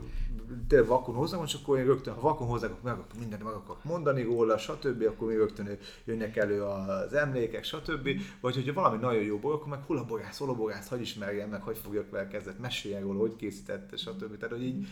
[0.68, 3.54] tényleg vakon hozzám, és akkor én rögtön, ha vakon hozzák, akkor meg akarok mindent meg
[3.54, 8.10] akarok mondani róla, stb., akkor még rögtön jönnek elő az emlékek, stb.
[8.42, 12.10] Vagy hogyha valami nagyon jó bor, akkor meg a borász, hogy ismerjem meg, hogy fogjuk
[12.10, 14.38] vele kezdett, meséljen róla, hogy készítette, stb.
[14.38, 14.88] Tehát, hogy így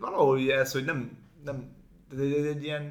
[0.00, 1.10] valahol ugye ez, hogy nem,
[1.44, 1.68] nem
[2.12, 2.82] egy, egy, egy ilyen,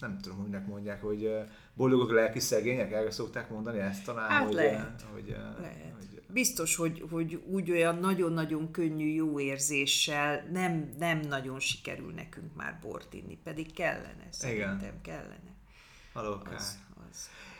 [0.00, 1.30] nem tudom, hogy mondják, hogy
[1.74, 5.04] boldogok lelki szegények, erre szokták mondani ezt talán, hát hogy, lehet.
[5.12, 5.94] hogy, lehet.
[5.96, 12.54] hogy biztos, hogy, hogy úgy olyan nagyon-nagyon könnyű jó érzéssel nem, nem nagyon sikerül nekünk
[12.54, 15.00] már bort inni, pedig kellene, szerintem Igen.
[15.02, 15.52] kellene.
[16.56, 16.78] Az.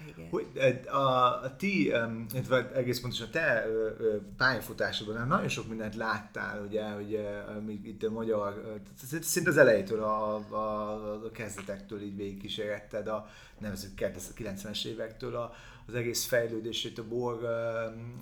[0.07, 0.29] Igen.
[0.31, 0.47] Hogy
[0.87, 0.99] a,
[1.43, 1.93] a ti,
[2.49, 3.67] vagy egész pontosan a te
[4.37, 7.43] pályafutásodban nagyon sok mindent láttál, ugye, ugye
[7.83, 8.81] itt a magyar,
[9.21, 13.27] szinte az elejétől, a, a, a kezdetektől így végigkíséretted, a
[13.59, 15.53] nevezük 90-es évektől a,
[15.87, 17.45] az egész fejlődését a, bor,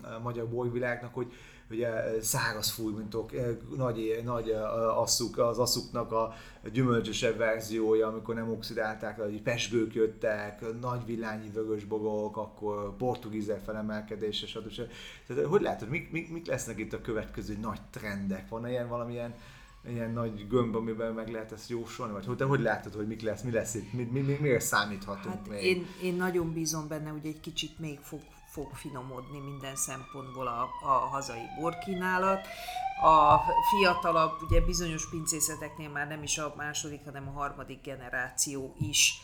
[0.03, 1.33] a magyar borvilágnak, hogy
[1.73, 3.31] ugye száraz fújmintok,
[3.77, 4.51] nagy, nagy
[4.97, 6.35] asszuk, az asszuknak a
[6.73, 14.73] gyümölcsösebb verziója, amikor nem oxidálták, hogy pesgők jöttek, nagy villányi vörösbogok, akkor portugízek felemelkedése, stb.
[15.27, 18.49] Tehát hogy látod, mik, mik, mik lesznek itt a következő nagy trendek?
[18.49, 19.35] Van ilyen valamilyen
[19.89, 22.13] ilyen nagy gömb, amiben meg lehet ezt jósolni?
[22.13, 25.35] Vagy te hogy látod, hogy mik lesz, mi lesz itt, mi, mi, mi, mire számíthatunk
[25.35, 25.65] hát még?
[25.65, 28.21] Én, én nagyon bízom benne, hogy egy kicsit még fog,
[28.53, 32.47] fog finomodni minden szempontból a, a hazai borkínálat.
[33.03, 33.39] A
[33.71, 39.21] fiatalabb, ugye bizonyos pincészeteknél már nem is a második, hanem a harmadik generáció is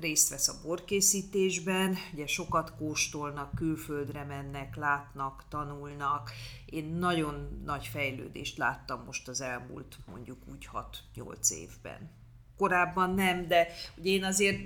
[0.00, 6.30] részt vesz a borkészítésben, ugye sokat kóstolnak, külföldre mennek, látnak, tanulnak.
[6.66, 10.68] Én nagyon nagy fejlődést láttam most az elmúlt mondjuk úgy
[11.16, 12.10] 6-8 évben.
[12.56, 14.58] Korábban nem, de ugye én azért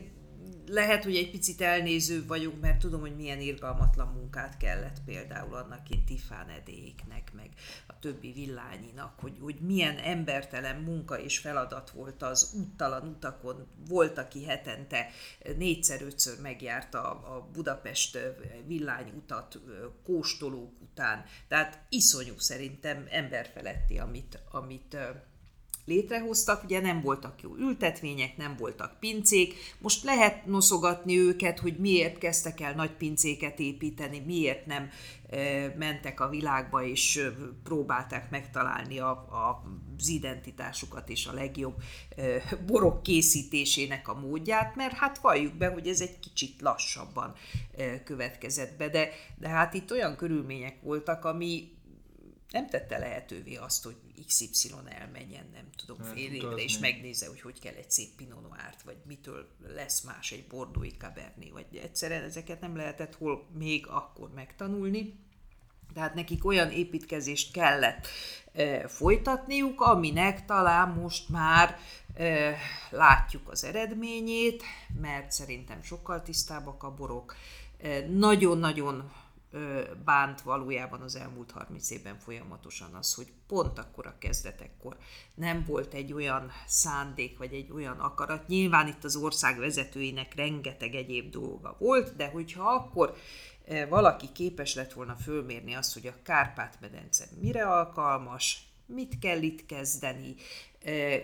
[0.67, 5.91] lehet, hogy egy picit elnéző vagyunk, mert tudom, hogy milyen irgalmatlan munkát kellett például annak
[5.91, 7.49] én Tifán Edéknek, meg
[7.87, 13.67] a többi villányinak, hogy, hogy milyen embertelen munka és feladat volt az úttalan utakon.
[13.89, 15.07] Volt, aki hetente
[15.57, 18.19] négyszer-ötször megjárta a Budapest
[18.67, 19.59] villányutat
[20.05, 21.25] kóstolók után.
[21.49, 24.97] Tehát iszonyú szerintem emberfeletti, amit, amit
[25.87, 32.19] létrehoztak, ugye nem voltak jó ültetvények, nem voltak pincék, most lehet noszogatni őket, hogy miért
[32.19, 34.91] kezdtek el nagy pincéket építeni, miért nem
[35.77, 37.31] mentek a világba és
[37.63, 39.63] próbálták megtalálni a, a,
[39.99, 41.83] az identitásukat és a legjobb
[42.67, 47.35] borok készítésének a módját, mert hát valljuk be, hogy ez egy kicsit lassabban
[48.05, 49.09] következett be, de,
[49.39, 51.73] de hát itt olyan körülmények voltak, ami
[52.51, 57.41] nem tette lehetővé azt, hogy XY elmenjen, nem tudom, hát, fél évre, és megnézze, hogy
[57.41, 62.23] hogy kell egy szép Pinot Noir-t, vagy mitől lesz más egy bordói Cabernet, vagy egyszerűen
[62.23, 65.25] ezeket nem lehetett hol még akkor megtanulni.
[65.95, 68.07] Tehát nekik olyan építkezést kellett
[68.53, 71.79] e, folytatniuk, aminek talán most már
[72.15, 72.57] e,
[72.91, 74.63] látjuk az eredményét,
[75.01, 77.37] mert szerintem sokkal tisztábbak a borok.
[77.83, 79.13] E, nagyon-nagyon
[80.05, 84.97] bánt valójában az elmúlt 30 évben folyamatosan az, hogy pont akkor a kezdetekkor
[85.35, 88.47] nem volt egy olyan szándék, vagy egy olyan akarat.
[88.47, 93.17] Nyilván itt az ország vezetőinek rengeteg egyéb dolga volt, de hogyha akkor
[93.89, 100.35] valaki képes lett volna fölmérni azt, hogy a Kárpát-medence mire alkalmas, mit kell itt kezdeni,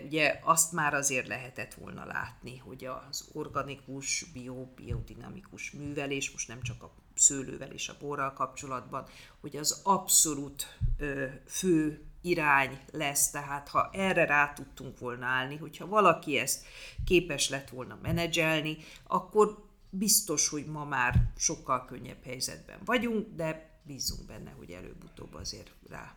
[0.05, 6.61] ugye azt már azért lehetett volna látni, hogy az organikus, bio, biodinamikus művelés, most nem
[6.61, 9.05] csak a szőlővel és a borral kapcsolatban,
[9.39, 15.87] hogy az abszolút ö, fő irány lesz, tehát ha erre rá tudtunk volna állni, hogyha
[15.87, 16.65] valaki ezt
[17.05, 24.25] képes lett volna menedzselni, akkor biztos, hogy ma már sokkal könnyebb helyzetben vagyunk, de bízunk
[24.25, 26.15] benne, hogy előbb-utóbb azért rá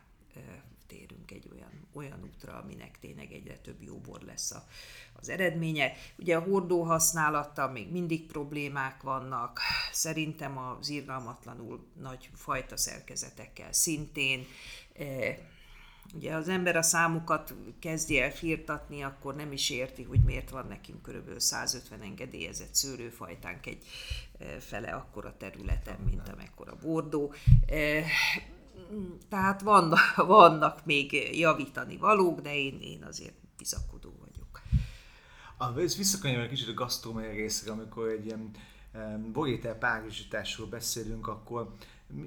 [0.87, 4.67] térünk egy olyan, olyan útra, aminek tényleg egyre több jó bor lesz a,
[5.13, 5.93] az eredménye.
[6.19, 9.61] Ugye a hordó használattal még mindig problémák vannak,
[9.93, 14.47] szerintem az irgalmatlanul nagy fajta szerkezetekkel szintén.
[14.99, 15.39] E,
[16.15, 20.67] ugye az ember a számukat kezdi el firtatni, akkor nem is érti, hogy miért van
[20.67, 23.85] nekünk körülbelül 150 engedélyezett szőlőfajtánk egy
[24.39, 27.35] e, fele akkora területen, mint amekkora bordó.
[29.29, 34.61] Tehát vannak, vannak még javítani valók, de én, én azért bizakodó vagyok.
[35.57, 38.51] Ah, ez kicsit a gasztrómai részre, amikor egy ilyen
[39.33, 41.75] borétel párizsításról beszélünk, akkor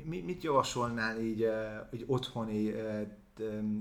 [0.03, 1.47] mi, mit javasolnál így,
[1.93, 2.73] így otthoni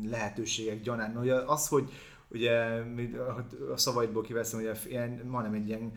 [0.04, 1.16] lehetőségek gyanán?
[1.16, 1.92] Ugye az, hogy
[2.28, 2.52] ugye
[3.72, 5.92] a szavaidból kiveszem, hogy ilyen, majdnem egy ilyen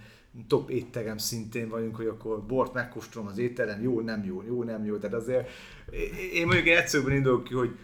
[0.47, 4.85] top étterem szintén vagyunk, hogy akkor bort megkóstolom az étterem, jó, nem jó, jó, nem
[4.85, 4.97] jó.
[4.97, 5.49] Tehát azért
[6.33, 7.77] én mondjuk egyszerűen indulok ki, hogy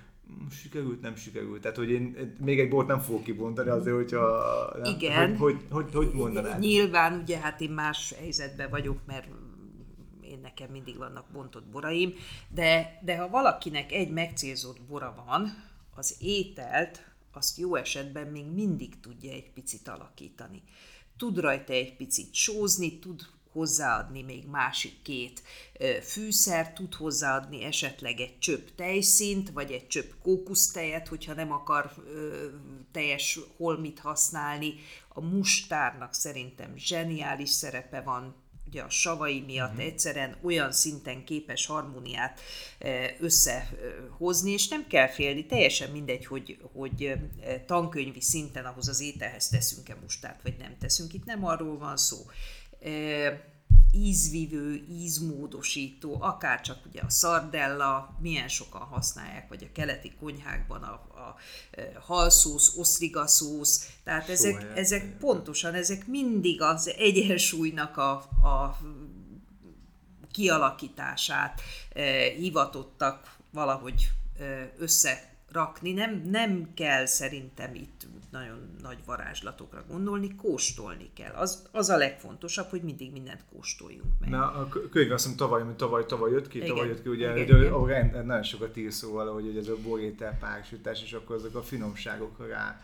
[0.51, 1.61] sikerült, nem sikerült.
[1.61, 4.43] Tehát, hogy én még egy bort nem fogok kibontani azért, hogyha...
[4.81, 5.37] Nem, Igen.
[5.37, 6.59] Hogy, hogy, hogy, hogy mondanád?
[6.59, 9.27] Nyilván ugye hát én más helyzetben vagyok, mert
[10.21, 12.13] én nekem mindig vannak bontott boraim,
[12.49, 15.49] de, de ha valakinek egy megcélzott bora van,
[15.95, 20.63] az ételt azt jó esetben még mindig tudja egy picit alakítani.
[21.17, 25.41] Tud rajta egy picit sózni, tud hozzáadni még másik két
[26.01, 31.93] fűszer, tud hozzáadni esetleg egy csöpp tejszint, vagy egy csöpp kókusztejet, hogyha nem akar
[32.91, 34.73] teljes holmit használni.
[35.07, 38.35] A mustárnak szerintem zseniális szerepe van,
[38.67, 39.85] ugye a savai miatt uh-huh.
[39.85, 42.39] egyszerűen olyan szinten képes harmóniát
[43.19, 47.13] összehozni, és nem kell félni, teljesen mindegy, hogy, hogy
[47.65, 51.13] tankönyvi szinten ahhoz az ételhez teszünk-e mustát, vagy nem teszünk.
[51.13, 52.17] Itt nem arról van szó
[53.91, 60.91] ízvivő, ízmódosító, akár csak ugye a szardella, milyen sokan használják, vagy a keleti konyhákban a,
[60.91, 61.35] a, a
[61.99, 68.11] halszósz, osztrigaszósz, tehát ezek, ezek pontosan, ezek mindig az egyensúlynak a,
[68.47, 68.77] a
[70.31, 74.09] kialakítását eh, hivatottak valahogy
[74.39, 75.91] eh, összerakni.
[75.91, 77.96] Nem, nem kell szerintem itt
[78.37, 81.33] nagyon nagy varázslatokra gondolni, kóstolni kell.
[81.33, 84.29] Az, az a legfontosabb, hogy mindig mindent kóstoljunk meg.
[84.29, 87.37] Na, a könyv azt mondom, tavaly, tavaly, tavaly jött ki, igen, tavaly jött ki, ugye,
[87.37, 87.73] igen, hogy, igen.
[87.73, 91.61] ahol nagyon sokat ír szóval, hogy, hogy ez a borétel pársütás, és akkor azok a
[91.61, 92.81] finomságok rá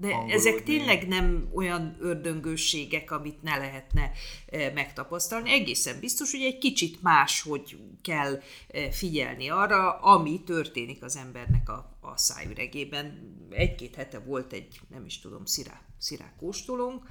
[0.00, 4.10] de ezek tényleg nem olyan ördöngősségek, amit ne lehetne
[4.46, 5.50] e, megtapasztalni.
[5.50, 11.68] Egészen biztos, hogy egy kicsit más, hogy kell e, figyelni arra, ami történik az embernek
[11.68, 13.36] a, a szájüregében.
[13.50, 17.08] Egy-két hete volt egy, nem is tudom, szirá, szirá kóstolónk,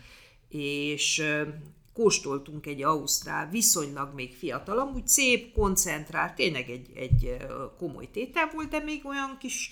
[0.49, 1.61] és e,
[2.00, 7.38] kóstoltunk egy ausztrál, viszonylag még fiatal, amúgy szép, koncentrált, tényleg egy, egy
[7.78, 9.72] komoly tétel volt, de még olyan kis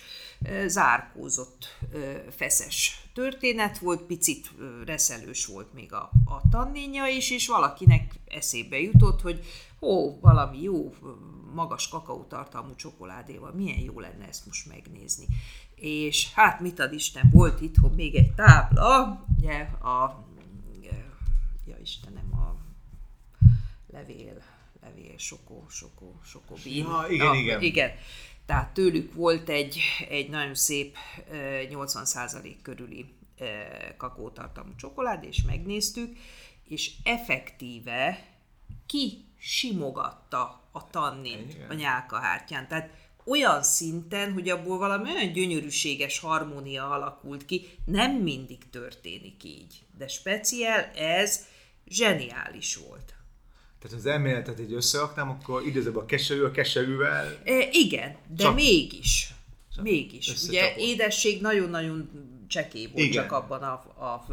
[0.66, 1.78] zárkózott,
[2.36, 4.50] feszes történet volt, picit
[4.86, 9.46] reszelős volt még a, a tanninja is, és valakinek eszébe jutott, hogy
[9.82, 10.94] ó, valami jó,
[11.54, 15.26] magas kakaótartalmú csokoládéval, milyen jó lenne ezt most megnézni.
[15.76, 20.26] És hát mit ad Isten, volt itthon még egy tábla, ugye a
[21.68, 22.56] ja Istenem, a
[23.92, 24.42] levél,
[24.82, 26.56] levél, sokó, sokó, sokó.
[26.64, 27.62] Ja, igen, igen.
[27.62, 27.92] igen.
[28.46, 30.98] Tehát tőlük volt egy, egy nagyon szép
[31.32, 33.16] 80% körüli
[33.98, 36.18] kakótartalmú csokolád, és megnéztük,
[36.64, 38.26] és effektíve
[38.86, 41.70] ki simogatta a tannint Igen.
[41.70, 42.68] a nyálkahártyán.
[42.68, 42.90] Tehát
[43.26, 50.08] olyan szinten, hogy abból valami olyan gyönyörűséges harmónia alakult ki, nem mindig történik így, de
[50.08, 51.46] speciál ez
[51.90, 53.16] zseniális volt.
[53.80, 57.38] Tehát az elméletet így összeraknám, akkor időzőbb a keserű a keserűvel.
[57.44, 59.34] E, igen, de Csak- mégis.
[59.82, 60.30] Mégis.
[60.30, 60.50] összecsapott.
[60.50, 62.10] Ugye édesség nagyon-nagyon
[62.48, 63.12] csekély volt Igen.
[63.12, 63.74] csak abban a,
[64.04, 64.26] a,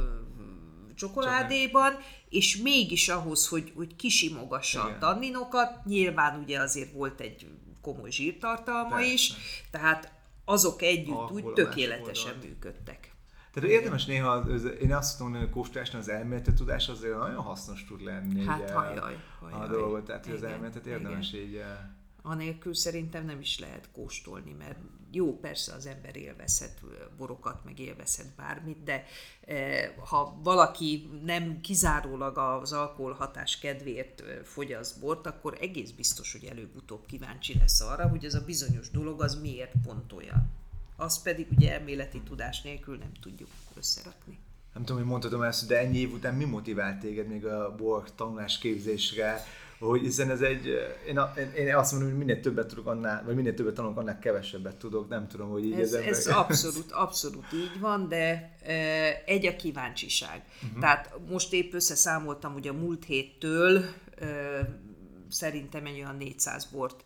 [0.95, 1.97] csokoládéban,
[2.29, 4.95] és mégis ahhoz, hogy, hogy kisimogassa Igen.
[4.95, 7.47] a tanninokat, nyilván ugye azért volt egy
[7.81, 9.13] komoly zsírtartalma Persze.
[9.13, 9.33] is,
[9.71, 10.13] tehát
[10.45, 13.14] azok együtt úgy Alkohol a tökéletesen működtek.
[13.55, 17.43] Tehát érdemes néha, az, én azt tudom, hogy a kóstolásnál az elméleti tudás azért nagyon
[17.43, 18.45] hasznos tud lenni.
[18.45, 20.99] Hát ugye, hajjaj, A dolgot, tehát hogy az Igen, elméletet igen.
[20.99, 21.55] érdemes így...
[21.55, 21.79] eh,
[22.23, 24.79] Anélkül szerintem nem is lehet kóstolni, mert
[25.11, 26.81] jó, persze az ember élvezhet
[27.17, 29.05] borokat, meg élvezhet bármit, de
[29.47, 36.45] eh, ha valaki nem kizárólag az alkoholhatás kedvéért eh, fogyaszt bort, akkor egész biztos, hogy
[36.45, 40.51] előbb-utóbb kíváncsi lesz arra, hogy ez a bizonyos dolog az miért pont olyan.
[40.97, 44.39] Azt pedig ugye elméleti tudás nélkül nem tudjuk összerakni.
[44.75, 48.15] Nem tudom, hogy mondhatom ezt, de ennyi év után mi motivált téged még a bor
[48.15, 49.45] tanulás képzésre,
[49.79, 50.67] hogy hiszen ez egy,
[51.07, 54.19] én, a, én azt mondom, hogy minél többet tudok annál, vagy minél többet tanulok, annál
[54.19, 56.11] kevesebbet tudok, nem tudom, hogy így Ez, az ember...
[56.11, 58.75] ez abszolút, abszolút így van, de e,
[59.27, 60.43] egy a kíváncsiság.
[60.63, 60.81] Uh-huh.
[60.81, 63.85] Tehát most épp összeszámoltam, ugye a múlt héttől
[64.19, 64.27] e,
[65.29, 67.05] szerintem egy olyan 400 bort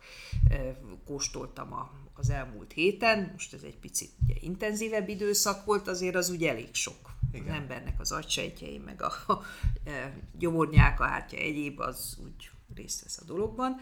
[1.05, 6.29] kóstoltam a, az elmúlt héten, most ez egy picit ugye, intenzívebb időszak volt, azért az
[6.29, 7.13] ugye elég sok.
[7.31, 7.47] Igen.
[7.47, 9.43] Az embernek az agysejtjei, meg a, a,
[9.83, 13.75] e, gyomornyálkahártya egyéb, az úgy részt vesz a dologban.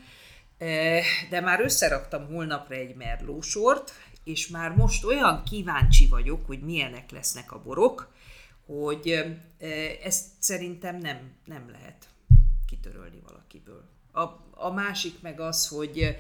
[0.58, 3.92] E, De már összeraktam holnapra egy merlósort,
[4.24, 8.14] és már most olyan kíváncsi vagyok, hogy milyenek lesznek a borok,
[8.66, 9.68] hogy e,
[10.04, 12.08] ezt szerintem nem, nem lehet
[12.68, 13.84] kitörölni valakiből.
[14.12, 14.22] A,
[14.52, 16.18] a másik meg az, hogy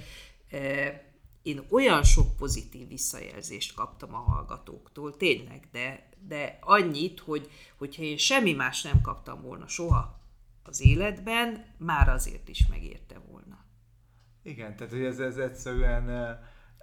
[0.49, 1.05] e,
[1.47, 8.17] én olyan sok pozitív visszajelzést kaptam a hallgatóktól, tényleg, de, de annyit, hogy hogyha én
[8.17, 10.19] semmi más nem kaptam volna soha
[10.63, 13.65] az életben, már azért is megérte volna.
[14.43, 16.37] Igen, tehát hogy ez, ez egyszerűen eh,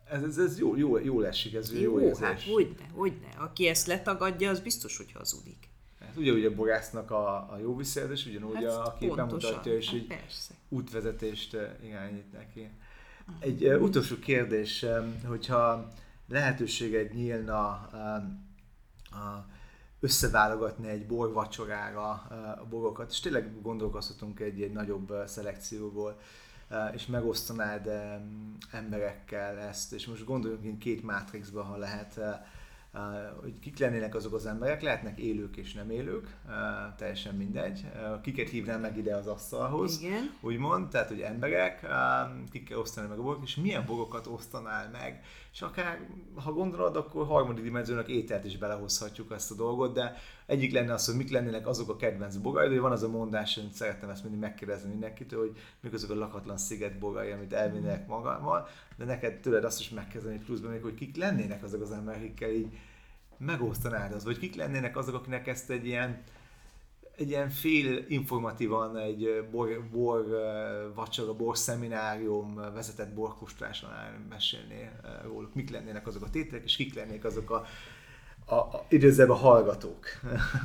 [0.05, 2.27] Ez, ez, ez jó, jó, jó esik, ez jó, jó Jó, érzés.
[2.27, 3.29] hát hogyne, hogyne.
[3.39, 5.69] Aki ezt letagadja, az biztos, hogy hazudik.
[6.01, 9.87] Hát ugye, ugye borásznak a, a jó visszajelzés, ugyanúgy Hát a, aki pontosan, bemutatja, és
[9.87, 10.55] hát így persze.
[10.69, 12.71] útvezetést eh, irányít neki.
[13.39, 14.85] Egy uh, utolsó kérdés,
[15.27, 15.89] hogyha
[16.29, 18.47] lehetőséged nyílna em,
[19.11, 19.53] a,
[20.05, 26.19] összeválogatni egy borvacsorára eh, a borokat, és tényleg gondolkozhatunk egy, egy nagyobb szelekcióból,
[26.93, 32.39] és megosztanád em, emberekkel ezt, és most gondoljunk így két mátrixba, ha lehet, eh, eh,
[33.41, 36.37] hogy kik lennének azok az emberek, lehetnek élők és nem élők,
[36.97, 37.85] teljesen mindegy.
[38.23, 40.01] Kiket hívnál meg ide az asztalhoz?
[40.03, 40.37] Igen.
[40.41, 41.87] úgymond, tehát hogy emberek,
[42.51, 45.23] kikkel osztani meg a borokat, és milyen borokat osztanál meg,
[45.53, 46.01] és akár,
[46.35, 50.17] ha gondolod, akkor harmadik dimenziónak ételt is belehozhatjuk ezt a dolgot, de
[50.47, 53.55] egyik lenne az, hogy mik lennének azok a kedvenc borai, de van az a mondás,
[53.55, 58.07] hogy szeretem ezt mindig megkérdezni mindenkitől, hogy mik azok a lakatlan sziget borai, amit elvinnek
[58.07, 62.21] magammal, de neked tőled azt is megkezdeni pluszban még, hogy kik lennének azok az emberek,
[62.21, 62.79] akikkel így
[63.39, 66.23] megosztanád az, vagy kik lennének azok, akinek ezt egy ilyen
[67.17, 70.27] egy ilyen fél informatívan egy bor, bor
[70.95, 73.91] vacsora, bor szeminárium vezetett borkóstláson
[74.29, 74.91] mesélni
[75.25, 75.55] róluk.
[75.55, 77.67] Mik lennének azok a tételek, és kik lennék azok a,
[78.45, 80.07] a, a idézőbb a hallgatók.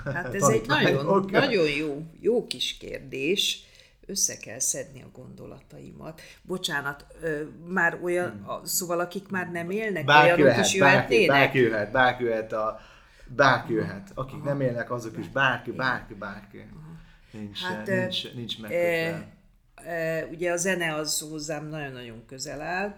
[0.06, 3.64] Hát ez egy nagyon, nagyon jó, jó kis kérdés.
[4.06, 6.22] Össze kell szedni a gondolataimat.
[6.42, 10.06] Bocsánat, ö, már olyan, a, szóval akik már nem élnek, Hmm.
[10.06, 11.38] Bárki olyanok is lehet, bárki, jöhetnének?
[11.42, 12.80] bárki jöhet, bárki jöhet, a,
[13.36, 14.12] bárki jöhet.
[14.14, 16.66] Akik nem élnek, azok is, bárki, bárki, bárki.
[17.32, 19.28] Nincs, Hát, nincs, nincs E, megkötve.
[19.92, 22.96] e, ugye a zene az hozzám nagyon-nagyon közel áll,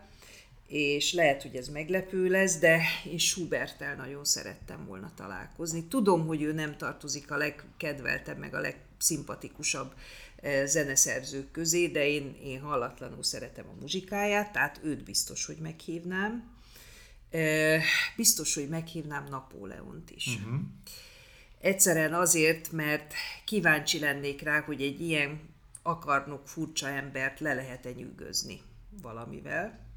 [0.71, 5.83] és lehet, hogy ez meglepő lesz, de én Schuberttel nagyon szerettem volna találkozni.
[5.83, 9.93] Tudom, hogy ő nem tartozik a legkedveltebb, meg a legszimpatikusabb
[10.35, 16.49] e, zeneszerzők közé, de én, én hallatlanul szeretem a muzsikáját, tehát őt biztos, hogy meghívnám.
[17.29, 17.81] E,
[18.15, 20.27] Biztos, hogy meghívnám Napóleont is.
[20.27, 20.59] Uh-huh.
[21.61, 23.13] Egyszerűen azért, mert
[23.45, 25.39] kíváncsi lennék rá, hogy egy ilyen
[25.81, 28.61] akarnok furcsa embert le lehet-e nyűgözni
[29.01, 29.90] valamivel.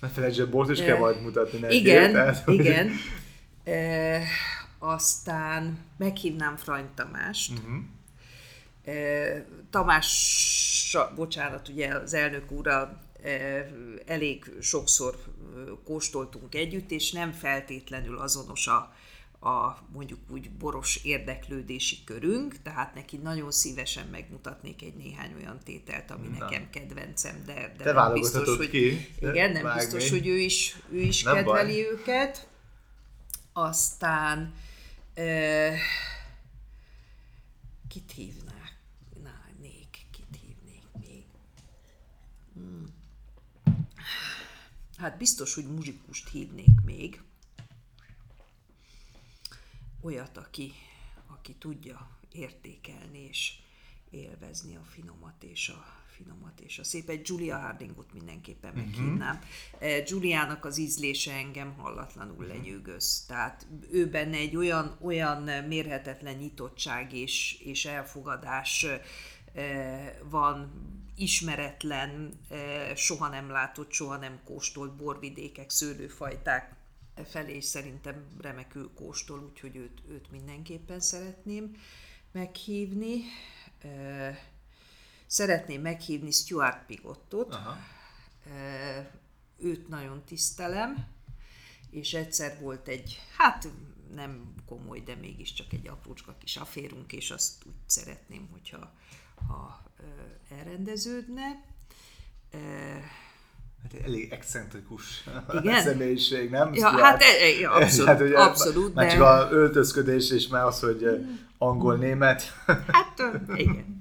[0.00, 1.76] Ne felejtsd, el, bort is kell majd mutatni neki.
[1.76, 2.90] Igen, tehát, hogy- igen.
[3.64, 4.22] E,
[4.78, 7.52] aztán meghívnám Frany Tamást.
[7.58, 7.82] Uh-huh.
[8.84, 13.30] E, Tamás, bocsánat, ugye az elnök úrral e,
[14.06, 15.14] elég sokszor
[15.84, 18.94] kóstoltunk együtt, és nem feltétlenül azonos a,
[19.40, 26.10] a mondjuk úgy boros érdeklődési körünk, tehát neki nagyon szívesen megmutatnék egy néhány olyan tételt,
[26.10, 26.38] ami Na.
[26.38, 29.06] nekem kedvencem, de, de Te nem biztos, hogy, ki.
[29.20, 29.80] igen, nem Vágni.
[29.80, 31.92] biztos, hogy ő is, ő is Nem kedveli baj.
[31.92, 32.48] őket.
[33.52, 34.54] Aztán
[35.14, 35.72] e,
[37.88, 38.76] kit hívnák?
[39.22, 39.30] Na,
[39.60, 41.24] nék, kit hívnék még?
[42.54, 42.86] Hmm.
[44.96, 47.20] Hát biztos, hogy muzsikust hívnék még.
[50.02, 50.72] Olyat, aki,
[51.26, 53.52] aki tudja értékelni és
[54.10, 57.28] élvezni a finomat és a finomat és a szépet.
[57.28, 59.40] Julia Hardingot mindenképpen meghívnám.
[59.72, 60.08] Uh-huh.
[60.08, 63.24] Juliának az ízlése engem hallatlanul lenyűgöz.
[63.26, 68.86] Tehát ő benne egy olyan, olyan mérhetetlen nyitottság és, és elfogadás
[69.54, 70.72] eh, van,
[71.16, 76.79] ismeretlen, eh, soha nem látott, soha nem kóstolt borvidékek, szőlőfajták
[77.24, 81.76] felé is szerintem remekül kóstol, úgyhogy őt, őt mindenképpen szeretném
[82.32, 83.22] meghívni.
[83.78, 84.38] Eh,
[85.26, 87.76] Szeretném meghívni Stuart Pigottot, Aha.
[88.46, 89.06] Eh,
[89.58, 91.06] őt nagyon tisztelem,
[91.90, 93.68] és egyszer volt egy, hát
[94.14, 98.92] nem komoly, de mégiscsak egy aprócska kis aférunk, és azt úgy szeretném, hogyha
[99.48, 99.82] ha,
[100.48, 101.64] elrendeződne.
[103.82, 105.24] Hát elég excentrikus
[105.60, 105.82] Igen?
[105.88, 106.74] személyiség, nem?
[106.74, 107.02] Ja, Stuart?
[107.04, 111.04] hát, e- e- abszolút, ugye, abszolút, Már de- csak a öltözködés és már az, hogy
[111.04, 111.14] eh,
[111.58, 112.42] angol-német.
[112.66, 113.22] Hát
[113.54, 113.98] igen.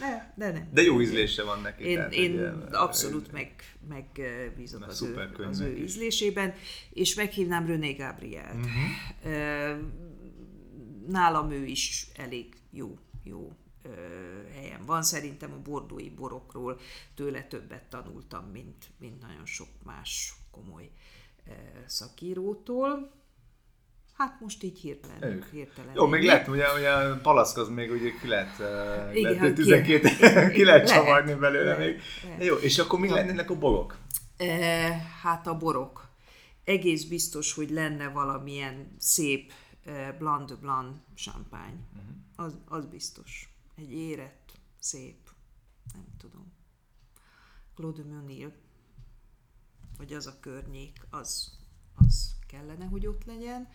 [0.00, 0.68] De, de nem.
[0.72, 1.84] De jó ízlése van neki.
[1.84, 3.54] Én, tehát, én hogy, eh, abszolút meg,
[3.88, 6.54] megbízom Na, az, szuper ő, az ő ízlésében,
[6.90, 8.54] és meghívnám René Gabrielt.
[8.54, 9.78] Uh-huh.
[11.08, 13.52] Nálam ő is elég jó, jó
[14.54, 15.02] helyen van.
[15.02, 16.80] Szerintem a bordói borokról
[17.14, 20.90] tőle többet tanultam, mint, mint nagyon sok más komoly
[21.86, 23.10] szakírótól.
[24.16, 25.22] Hát most így hirtelen.
[25.22, 25.50] Ők.
[25.50, 28.58] hirtelen Jó, még lehet, ugye, ugye a palack az még ugye ki lehet,
[29.16, 32.00] Igen, lehet hát ki- 12, ki lehet csavarni belőle lehet, még.
[32.24, 32.44] lehet.
[32.44, 33.98] Jó, és akkor mi lennének a borok?
[35.22, 36.08] Hát a borok.
[36.64, 39.52] Egész biztos, hogy lenne valamilyen szép
[40.18, 41.78] Blanc de Blanc champagne.
[41.92, 42.02] Mhm.
[42.36, 43.48] Az, az biztos.
[43.74, 45.30] Egy érett, szép,
[45.92, 46.52] nem tudom.
[47.74, 48.52] Claude de Munil.
[49.96, 51.58] vagy az a környék, az,
[51.94, 53.68] az kellene, hogy ott legyen.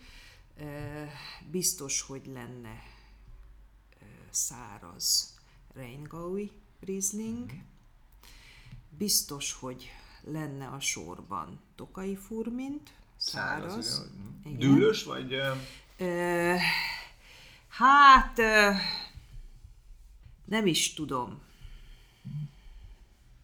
[1.50, 2.82] Biztos, hogy lenne
[4.30, 5.34] száraz
[5.74, 7.50] Rheingaui Riesling.
[8.88, 9.90] Biztos, hogy
[10.20, 13.70] lenne a sorban Tokai Furmint, száraz.
[13.86, 14.10] száraz
[14.44, 15.36] ugye, Dűlös, vagy...
[17.68, 18.40] Hát,
[20.50, 21.40] nem is tudom.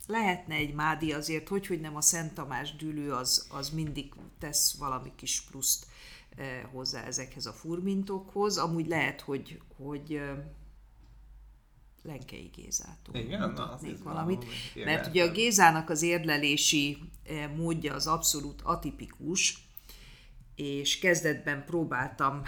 [0.07, 4.76] Lehetne egy mádi azért, hogy, hogy nem a Szent Tamás dűlő, az, az mindig tesz
[4.78, 5.86] valami kis pluszt
[6.72, 8.59] hozzá ezekhez a furmintokhoz.
[8.59, 10.20] Amúgy lehet, hogy, hogy
[12.02, 14.44] Lenkei Gézától Igen, mutatnék na, valamit.
[14.84, 16.98] Mert ugye a Gézának az érlelési
[17.57, 19.65] módja az abszolút atipikus,
[20.57, 22.42] és kezdetben próbáltam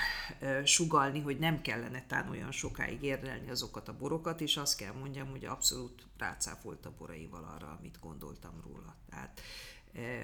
[0.64, 5.30] sugalni, hogy nem kellene tán olyan sokáig érlelni azokat a borokat, és azt kell mondjam,
[5.30, 8.96] hogy abszolút rácáfolt a boraival arra, amit gondoltam róla.
[9.11, 9.40] Tehát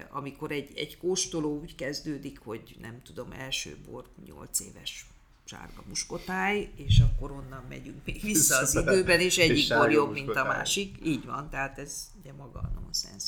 [0.09, 5.05] amikor egy, egy kóstoló úgy kezdődik, hogy nem tudom, első bor 8 éves
[5.43, 10.35] sárga muskotáj, és akkor onnan megyünk még vissza az időben, és egyik bor jobb, mint
[10.35, 10.97] a másik.
[11.03, 13.23] Így van, tehát ez ugye maga a nonsens.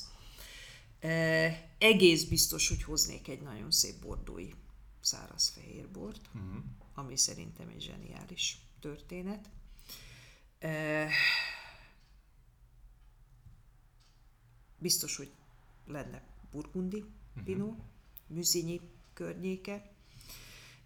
[1.78, 4.50] Egész biztos, hogy hoznék egy nagyon szép bordói
[5.00, 6.64] száraz fehérbort, uh-huh.
[6.94, 9.50] ami szerintem egy zseniális történet.
[14.78, 15.32] Biztos, hogy
[15.86, 17.44] lenne burgundi uh-huh.
[17.44, 17.78] pinó,
[18.28, 18.82] Müzinyi
[19.14, 19.92] környéke.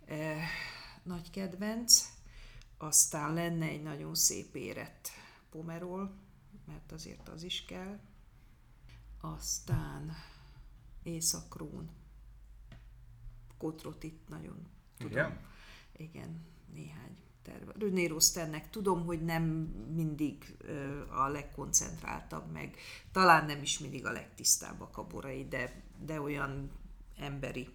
[0.05, 0.37] E,
[1.03, 2.03] nagy kedvenc.
[2.77, 5.09] Aztán lenne egy nagyon szép érett
[5.49, 6.15] pomerol,
[6.65, 7.99] mert azért az is kell.
[9.21, 10.15] Aztán
[11.03, 11.89] Északrón.
[13.57, 14.67] Kotrot itt nagyon
[14.97, 15.11] tudom.
[15.11, 15.39] Igen?
[15.95, 17.71] Igen, néhány terve.
[17.79, 19.43] René Rosternek tudom, hogy nem
[19.93, 20.57] mindig
[21.09, 22.77] a legkoncentráltabb, meg
[23.11, 26.71] talán nem is mindig a legtisztábbak a borai, de, de olyan
[27.17, 27.69] emberi,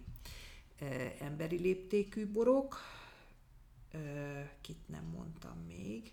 [1.19, 2.79] emberi léptékű borok
[4.61, 6.11] kit nem mondtam még.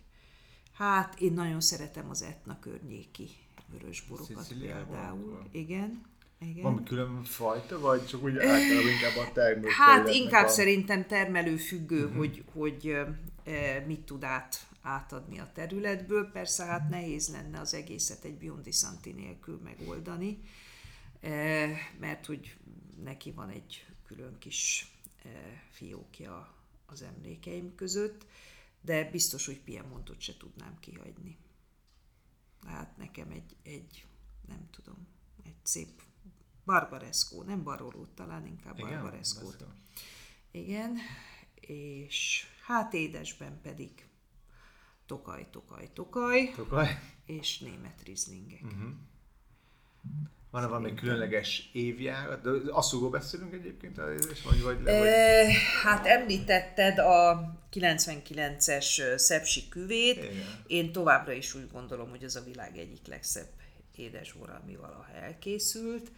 [0.73, 3.29] Hát én nagyon szeretem az etna környéki
[3.67, 5.31] vörösborokat például.
[5.31, 5.49] Van.
[5.53, 6.13] Igen.
[6.39, 6.63] Igen.
[6.63, 9.69] Van külön fajta, vagy csak úgy általában inkább a termelő?
[9.69, 10.49] Hát inkább a...
[10.49, 12.17] szerintem termelő függő, uh-huh.
[12.17, 12.97] hogy, hogy
[13.45, 16.31] e, mit tud át, átadni a területből.
[16.31, 20.39] Persze hát nehéz lenne az egészet egy Biondi Santi nélkül megoldani,
[21.21, 21.67] e,
[22.01, 22.57] mert hogy
[23.05, 24.93] neki van egy külön kis
[25.25, 25.29] e,
[25.71, 26.55] fiókja
[26.87, 28.27] az emlékeim között,
[28.81, 31.37] de biztos, hogy Piemontot se tudnám kihagyni.
[32.67, 34.07] Hát nekem egy, egy
[34.47, 35.07] nem tudom,
[35.45, 36.03] egy szép
[36.65, 38.89] Barbaresco, nem Barolót, talán inkább Igen.
[40.51, 40.99] Igen,
[41.55, 44.09] és hát édesben pedig
[45.07, 46.99] Tokaj, Tokaj, Tokaj, Tokaj.
[47.25, 48.63] és német rizlingek.
[48.63, 48.93] Uh-huh.
[50.55, 52.43] Van-e valami különleges évjárat?
[52.43, 53.97] De asszúgó beszélünk egyébként?
[54.45, 55.09] Vagy, vagy, le, vagy...
[55.09, 55.53] E,
[55.83, 60.17] hát említetted a 99-es szepsi küvét.
[60.17, 60.63] Igen.
[60.67, 63.49] Én továbbra is úgy gondolom, hogy az a világ egyik legszebb
[63.97, 66.11] édesbor, ami valaha elkészült,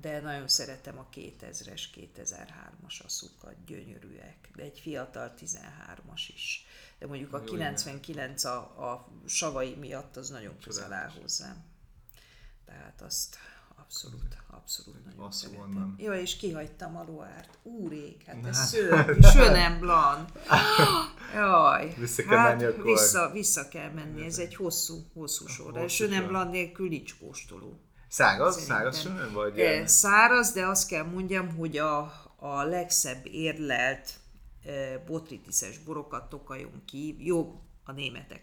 [0.00, 6.66] de nagyon szeretem a 2000-es, 2003-as asszukat, gyönyörűek, de egy fiatal 13-as is.
[6.98, 11.64] De mondjuk a 99 a, a savai miatt az nagyon közel áll hozzám.
[12.64, 13.36] Tehát azt
[13.84, 15.70] Abszolút, abszolút nagyon szeretem.
[15.70, 15.94] Nem.
[15.98, 17.58] Jó, és kihagytam a loárt.
[17.62, 20.24] Úrég, hát ez szőr, sőnem blan.
[21.34, 22.84] Jaj, vissza kell hát menni akkor.
[22.84, 25.90] Vissza, vissza kell menni, ez egy hosszú, hosszú sor.
[25.90, 27.80] Sőnem blan nélkül nincs kóstoló.
[28.08, 28.60] Száraz?
[28.60, 29.32] Száraz sőnem?
[29.32, 32.00] Vagy e, száraz, de azt kell mondjam, hogy a,
[32.36, 34.12] a legszebb érlelt
[34.64, 37.16] e, botritiszes borokat tokajon ki.
[37.18, 38.42] Jó, a németek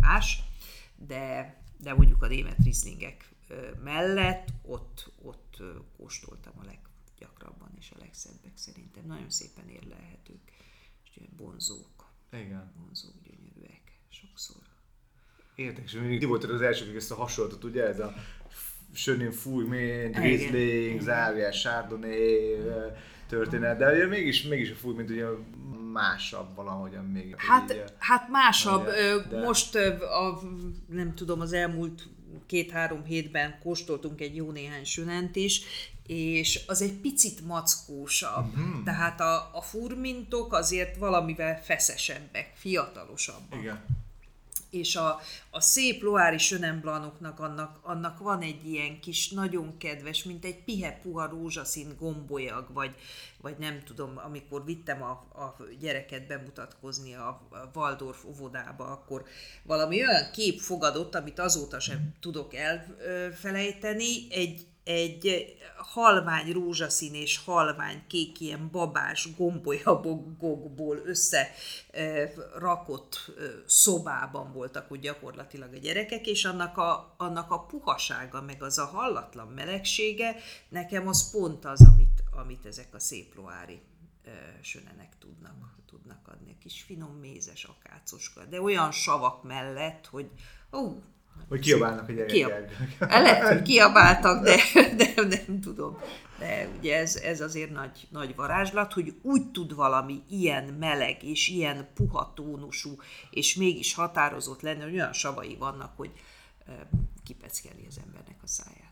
[0.00, 0.42] más,
[0.96, 3.33] de, de mondjuk a német rizlingek
[3.82, 5.62] mellett ott, ott
[5.96, 9.06] kóstoltam a leggyakrabban és a legszebbek szerintem.
[9.06, 10.52] Nagyon szépen érlelhetők,
[11.04, 12.12] és bonzók.
[12.32, 12.72] Igen.
[12.76, 14.62] Bonzók gyönyörűek sokszor.
[15.54, 18.14] Érdekes, mindig voltatok az akik ezt a hasonlatot, ugye ez a
[18.92, 22.56] Sönin Fúj, Mint, Riesling, Zárjás, Chardonnay
[23.28, 25.26] történet, de mégis, mégis a Fúj, mint ugye
[25.92, 27.34] másabb valahogyan még.
[27.36, 28.84] Hát, így, hát másabb.
[28.84, 29.40] De...
[29.44, 30.40] Most a,
[30.88, 32.08] nem tudom, az elmúlt
[32.46, 35.62] két-három hétben kóstoltunk egy jó néhány sünent is,
[36.06, 38.56] és az egy picit mackósabb.
[38.56, 38.82] Mm-hmm.
[38.84, 43.60] Tehát a, a furmintok azért valamivel feszesebbek, fiatalosabbak.
[43.60, 44.03] Igen.
[44.74, 45.20] És a,
[45.50, 50.98] a szép loári sönemblanoknak annak, annak van egy ilyen kis, nagyon kedves, mint egy pihe
[51.02, 52.94] puha rózsaszín gombolyag, vagy,
[53.40, 57.40] vagy nem tudom, amikor vittem a, a gyereket bemutatkozni a
[57.74, 59.24] Waldorf óvodába, akkor
[59.62, 68.02] valami olyan kép fogadott, amit azóta sem tudok elfelejteni, egy egy halvány rózsaszín és halvány
[68.06, 71.50] kék ilyen babás gombolyabogokból össze
[72.58, 78.62] rakott eh, szobában voltak úgy gyakorlatilag a gyerekek, és annak a, annak a puhasága, meg
[78.62, 80.36] az a hallatlan melegsége,
[80.68, 83.80] nekem az pont az, amit, amit ezek a szép loári
[84.60, 86.52] sönenek tudnak, tudnak adni.
[86.52, 90.30] A kis finom mézes akácoska, de olyan savak mellett, hogy
[90.72, 91.02] ó,
[91.48, 92.34] hogy kiabálnak a gyerekek.
[92.34, 93.10] Kiab...
[93.10, 94.56] Lehet, hogy kiabáltak, de,
[94.96, 95.98] de nem tudom.
[96.38, 101.48] De ugye ez, ez azért nagy, nagy varázslat, hogy úgy tud valami ilyen meleg és
[101.48, 102.96] ilyen puha tónusú,
[103.30, 106.10] és mégis határozott lenni, hogy olyan savai vannak, hogy
[107.24, 108.83] kipeckeli az embernek a száját.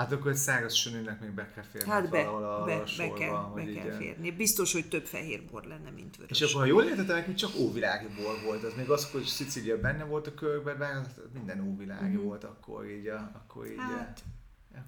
[0.00, 3.12] Hát akkor egy száraz sönőnek még be kell férni hát be, valahol be, a sorba,
[3.12, 4.30] be kell, be kell férni.
[4.30, 6.40] Biztos, hogy több fehér bor lenne, mint vörös.
[6.40, 8.64] És akkor, ha jól értettem, neki csak óvilági bor volt.
[8.64, 12.24] Az még az, hogy Szicília benne volt a körben, de minden óvilági mm-hmm.
[12.24, 13.06] volt akkor így.
[13.34, 14.24] Akkor így hát,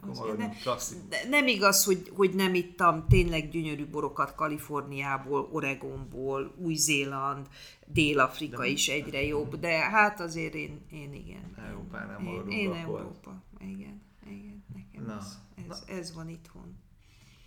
[0.01, 7.47] akkor ne, nem igaz, hogy, hogy nem ittam tényleg gyönyörű borokat Kaliforniából, Oregonból, Új-Zéland,
[7.87, 11.55] Dél-Afrika de is egyre jobb, de hát azért én, én igen.
[11.69, 14.11] Európán nem én, én Európa, igen.
[14.27, 15.95] Igen, nekem na, ez, ez, na.
[15.95, 16.81] ez van itthon.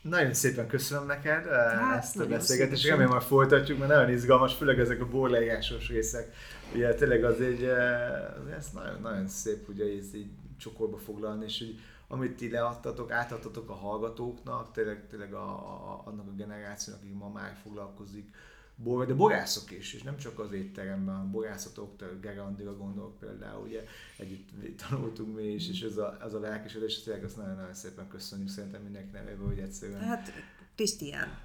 [0.01, 4.53] Nagyon szépen köszönöm neked eh, hát, ezt a beszélgetést, remélem már folytatjuk, mert nagyon izgalmas,
[4.53, 6.36] főleg ezek a borleírásos részek.
[6.73, 11.59] Ugye tényleg az egy, eh, ez nagyon, nagyon szép ugye ez így csokorba foglalni, és
[11.59, 17.11] hogy amit ti leadtatok, átadtatok a hallgatóknak, tényleg, tényleg a, a, annak a generációnak, aki
[17.11, 18.36] ma már foglalkozik
[18.76, 23.84] bor, de borászok is, és nem csak az étteremben, hanem borászatok, Gerandira gondolok például, ugye
[24.17, 24.49] együtt
[24.89, 28.82] tanultunk mi is, és ez a, az a lelkesedés, tényleg azt nagyon-nagyon szépen köszönjük szerintem
[28.82, 29.99] mindenki nevében, hogy egyszerűen.
[29.99, 30.32] Hát,
[30.76, 31.38] Krisztián,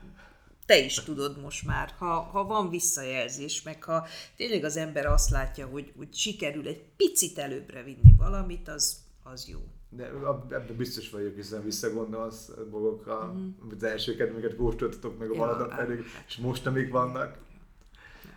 [0.66, 4.06] te is tudod most már, ha, ha van visszajelzés, meg ha
[4.36, 9.48] tényleg az ember azt látja, hogy, hogy sikerül egy picit előbbre vinni valamit, az, az
[9.48, 9.58] jó.
[9.92, 10.04] De
[10.50, 13.48] ebben biztos vagyok, hiszen visszagondolsz dolgokra, mm-hmm.
[13.76, 17.38] az elsőket, amiket kóstoltatok meg a ja, valadat pedig, és most amik vannak.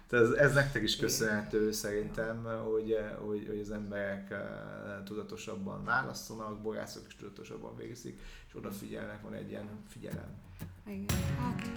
[0.07, 4.39] Tehát ez, ez nektek is köszönhető szerintem, hogy, hogy, hogy az emberek eh,
[5.05, 10.29] tudatosabban választanak, borászok is tudatosabban végzik, és odafigyelnek, van egy ilyen figyelem.
[10.87, 11.05] Igen,
[11.39, 11.69] hát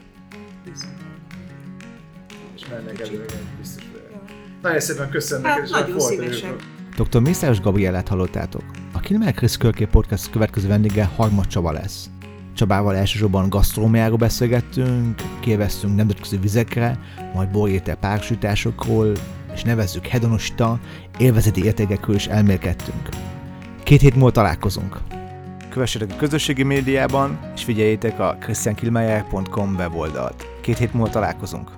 [2.54, 3.26] És mennek előre,
[3.58, 4.22] biztos vagyok.
[4.62, 6.56] Nagyon szépen köszönöm hát, neked, és nagyon szívesen.
[6.96, 7.20] Dr.
[7.20, 8.62] Mészáros Gabrielát hallottátok.
[8.92, 12.10] A Kilmer Chris Körké Podcast következő vendége Harmad Csaba lesz.
[12.54, 16.98] Csabával elsősorban gasztrómiáról beszélgettünk, kiveztünk nemzetközi vizekre,
[17.34, 19.12] majd borjétel párosításokról,
[19.54, 20.80] és nevezzük hedonosta,
[21.18, 23.08] élvezeti értékekről is elmélkedtünk.
[23.82, 25.00] Két hét múlva találkozunk.
[25.70, 30.46] Kövessetek a közösségi médiában, és figyeljétek a christiankilmeyer.com weboldalt.
[30.60, 31.75] Két hét múlva találkozunk.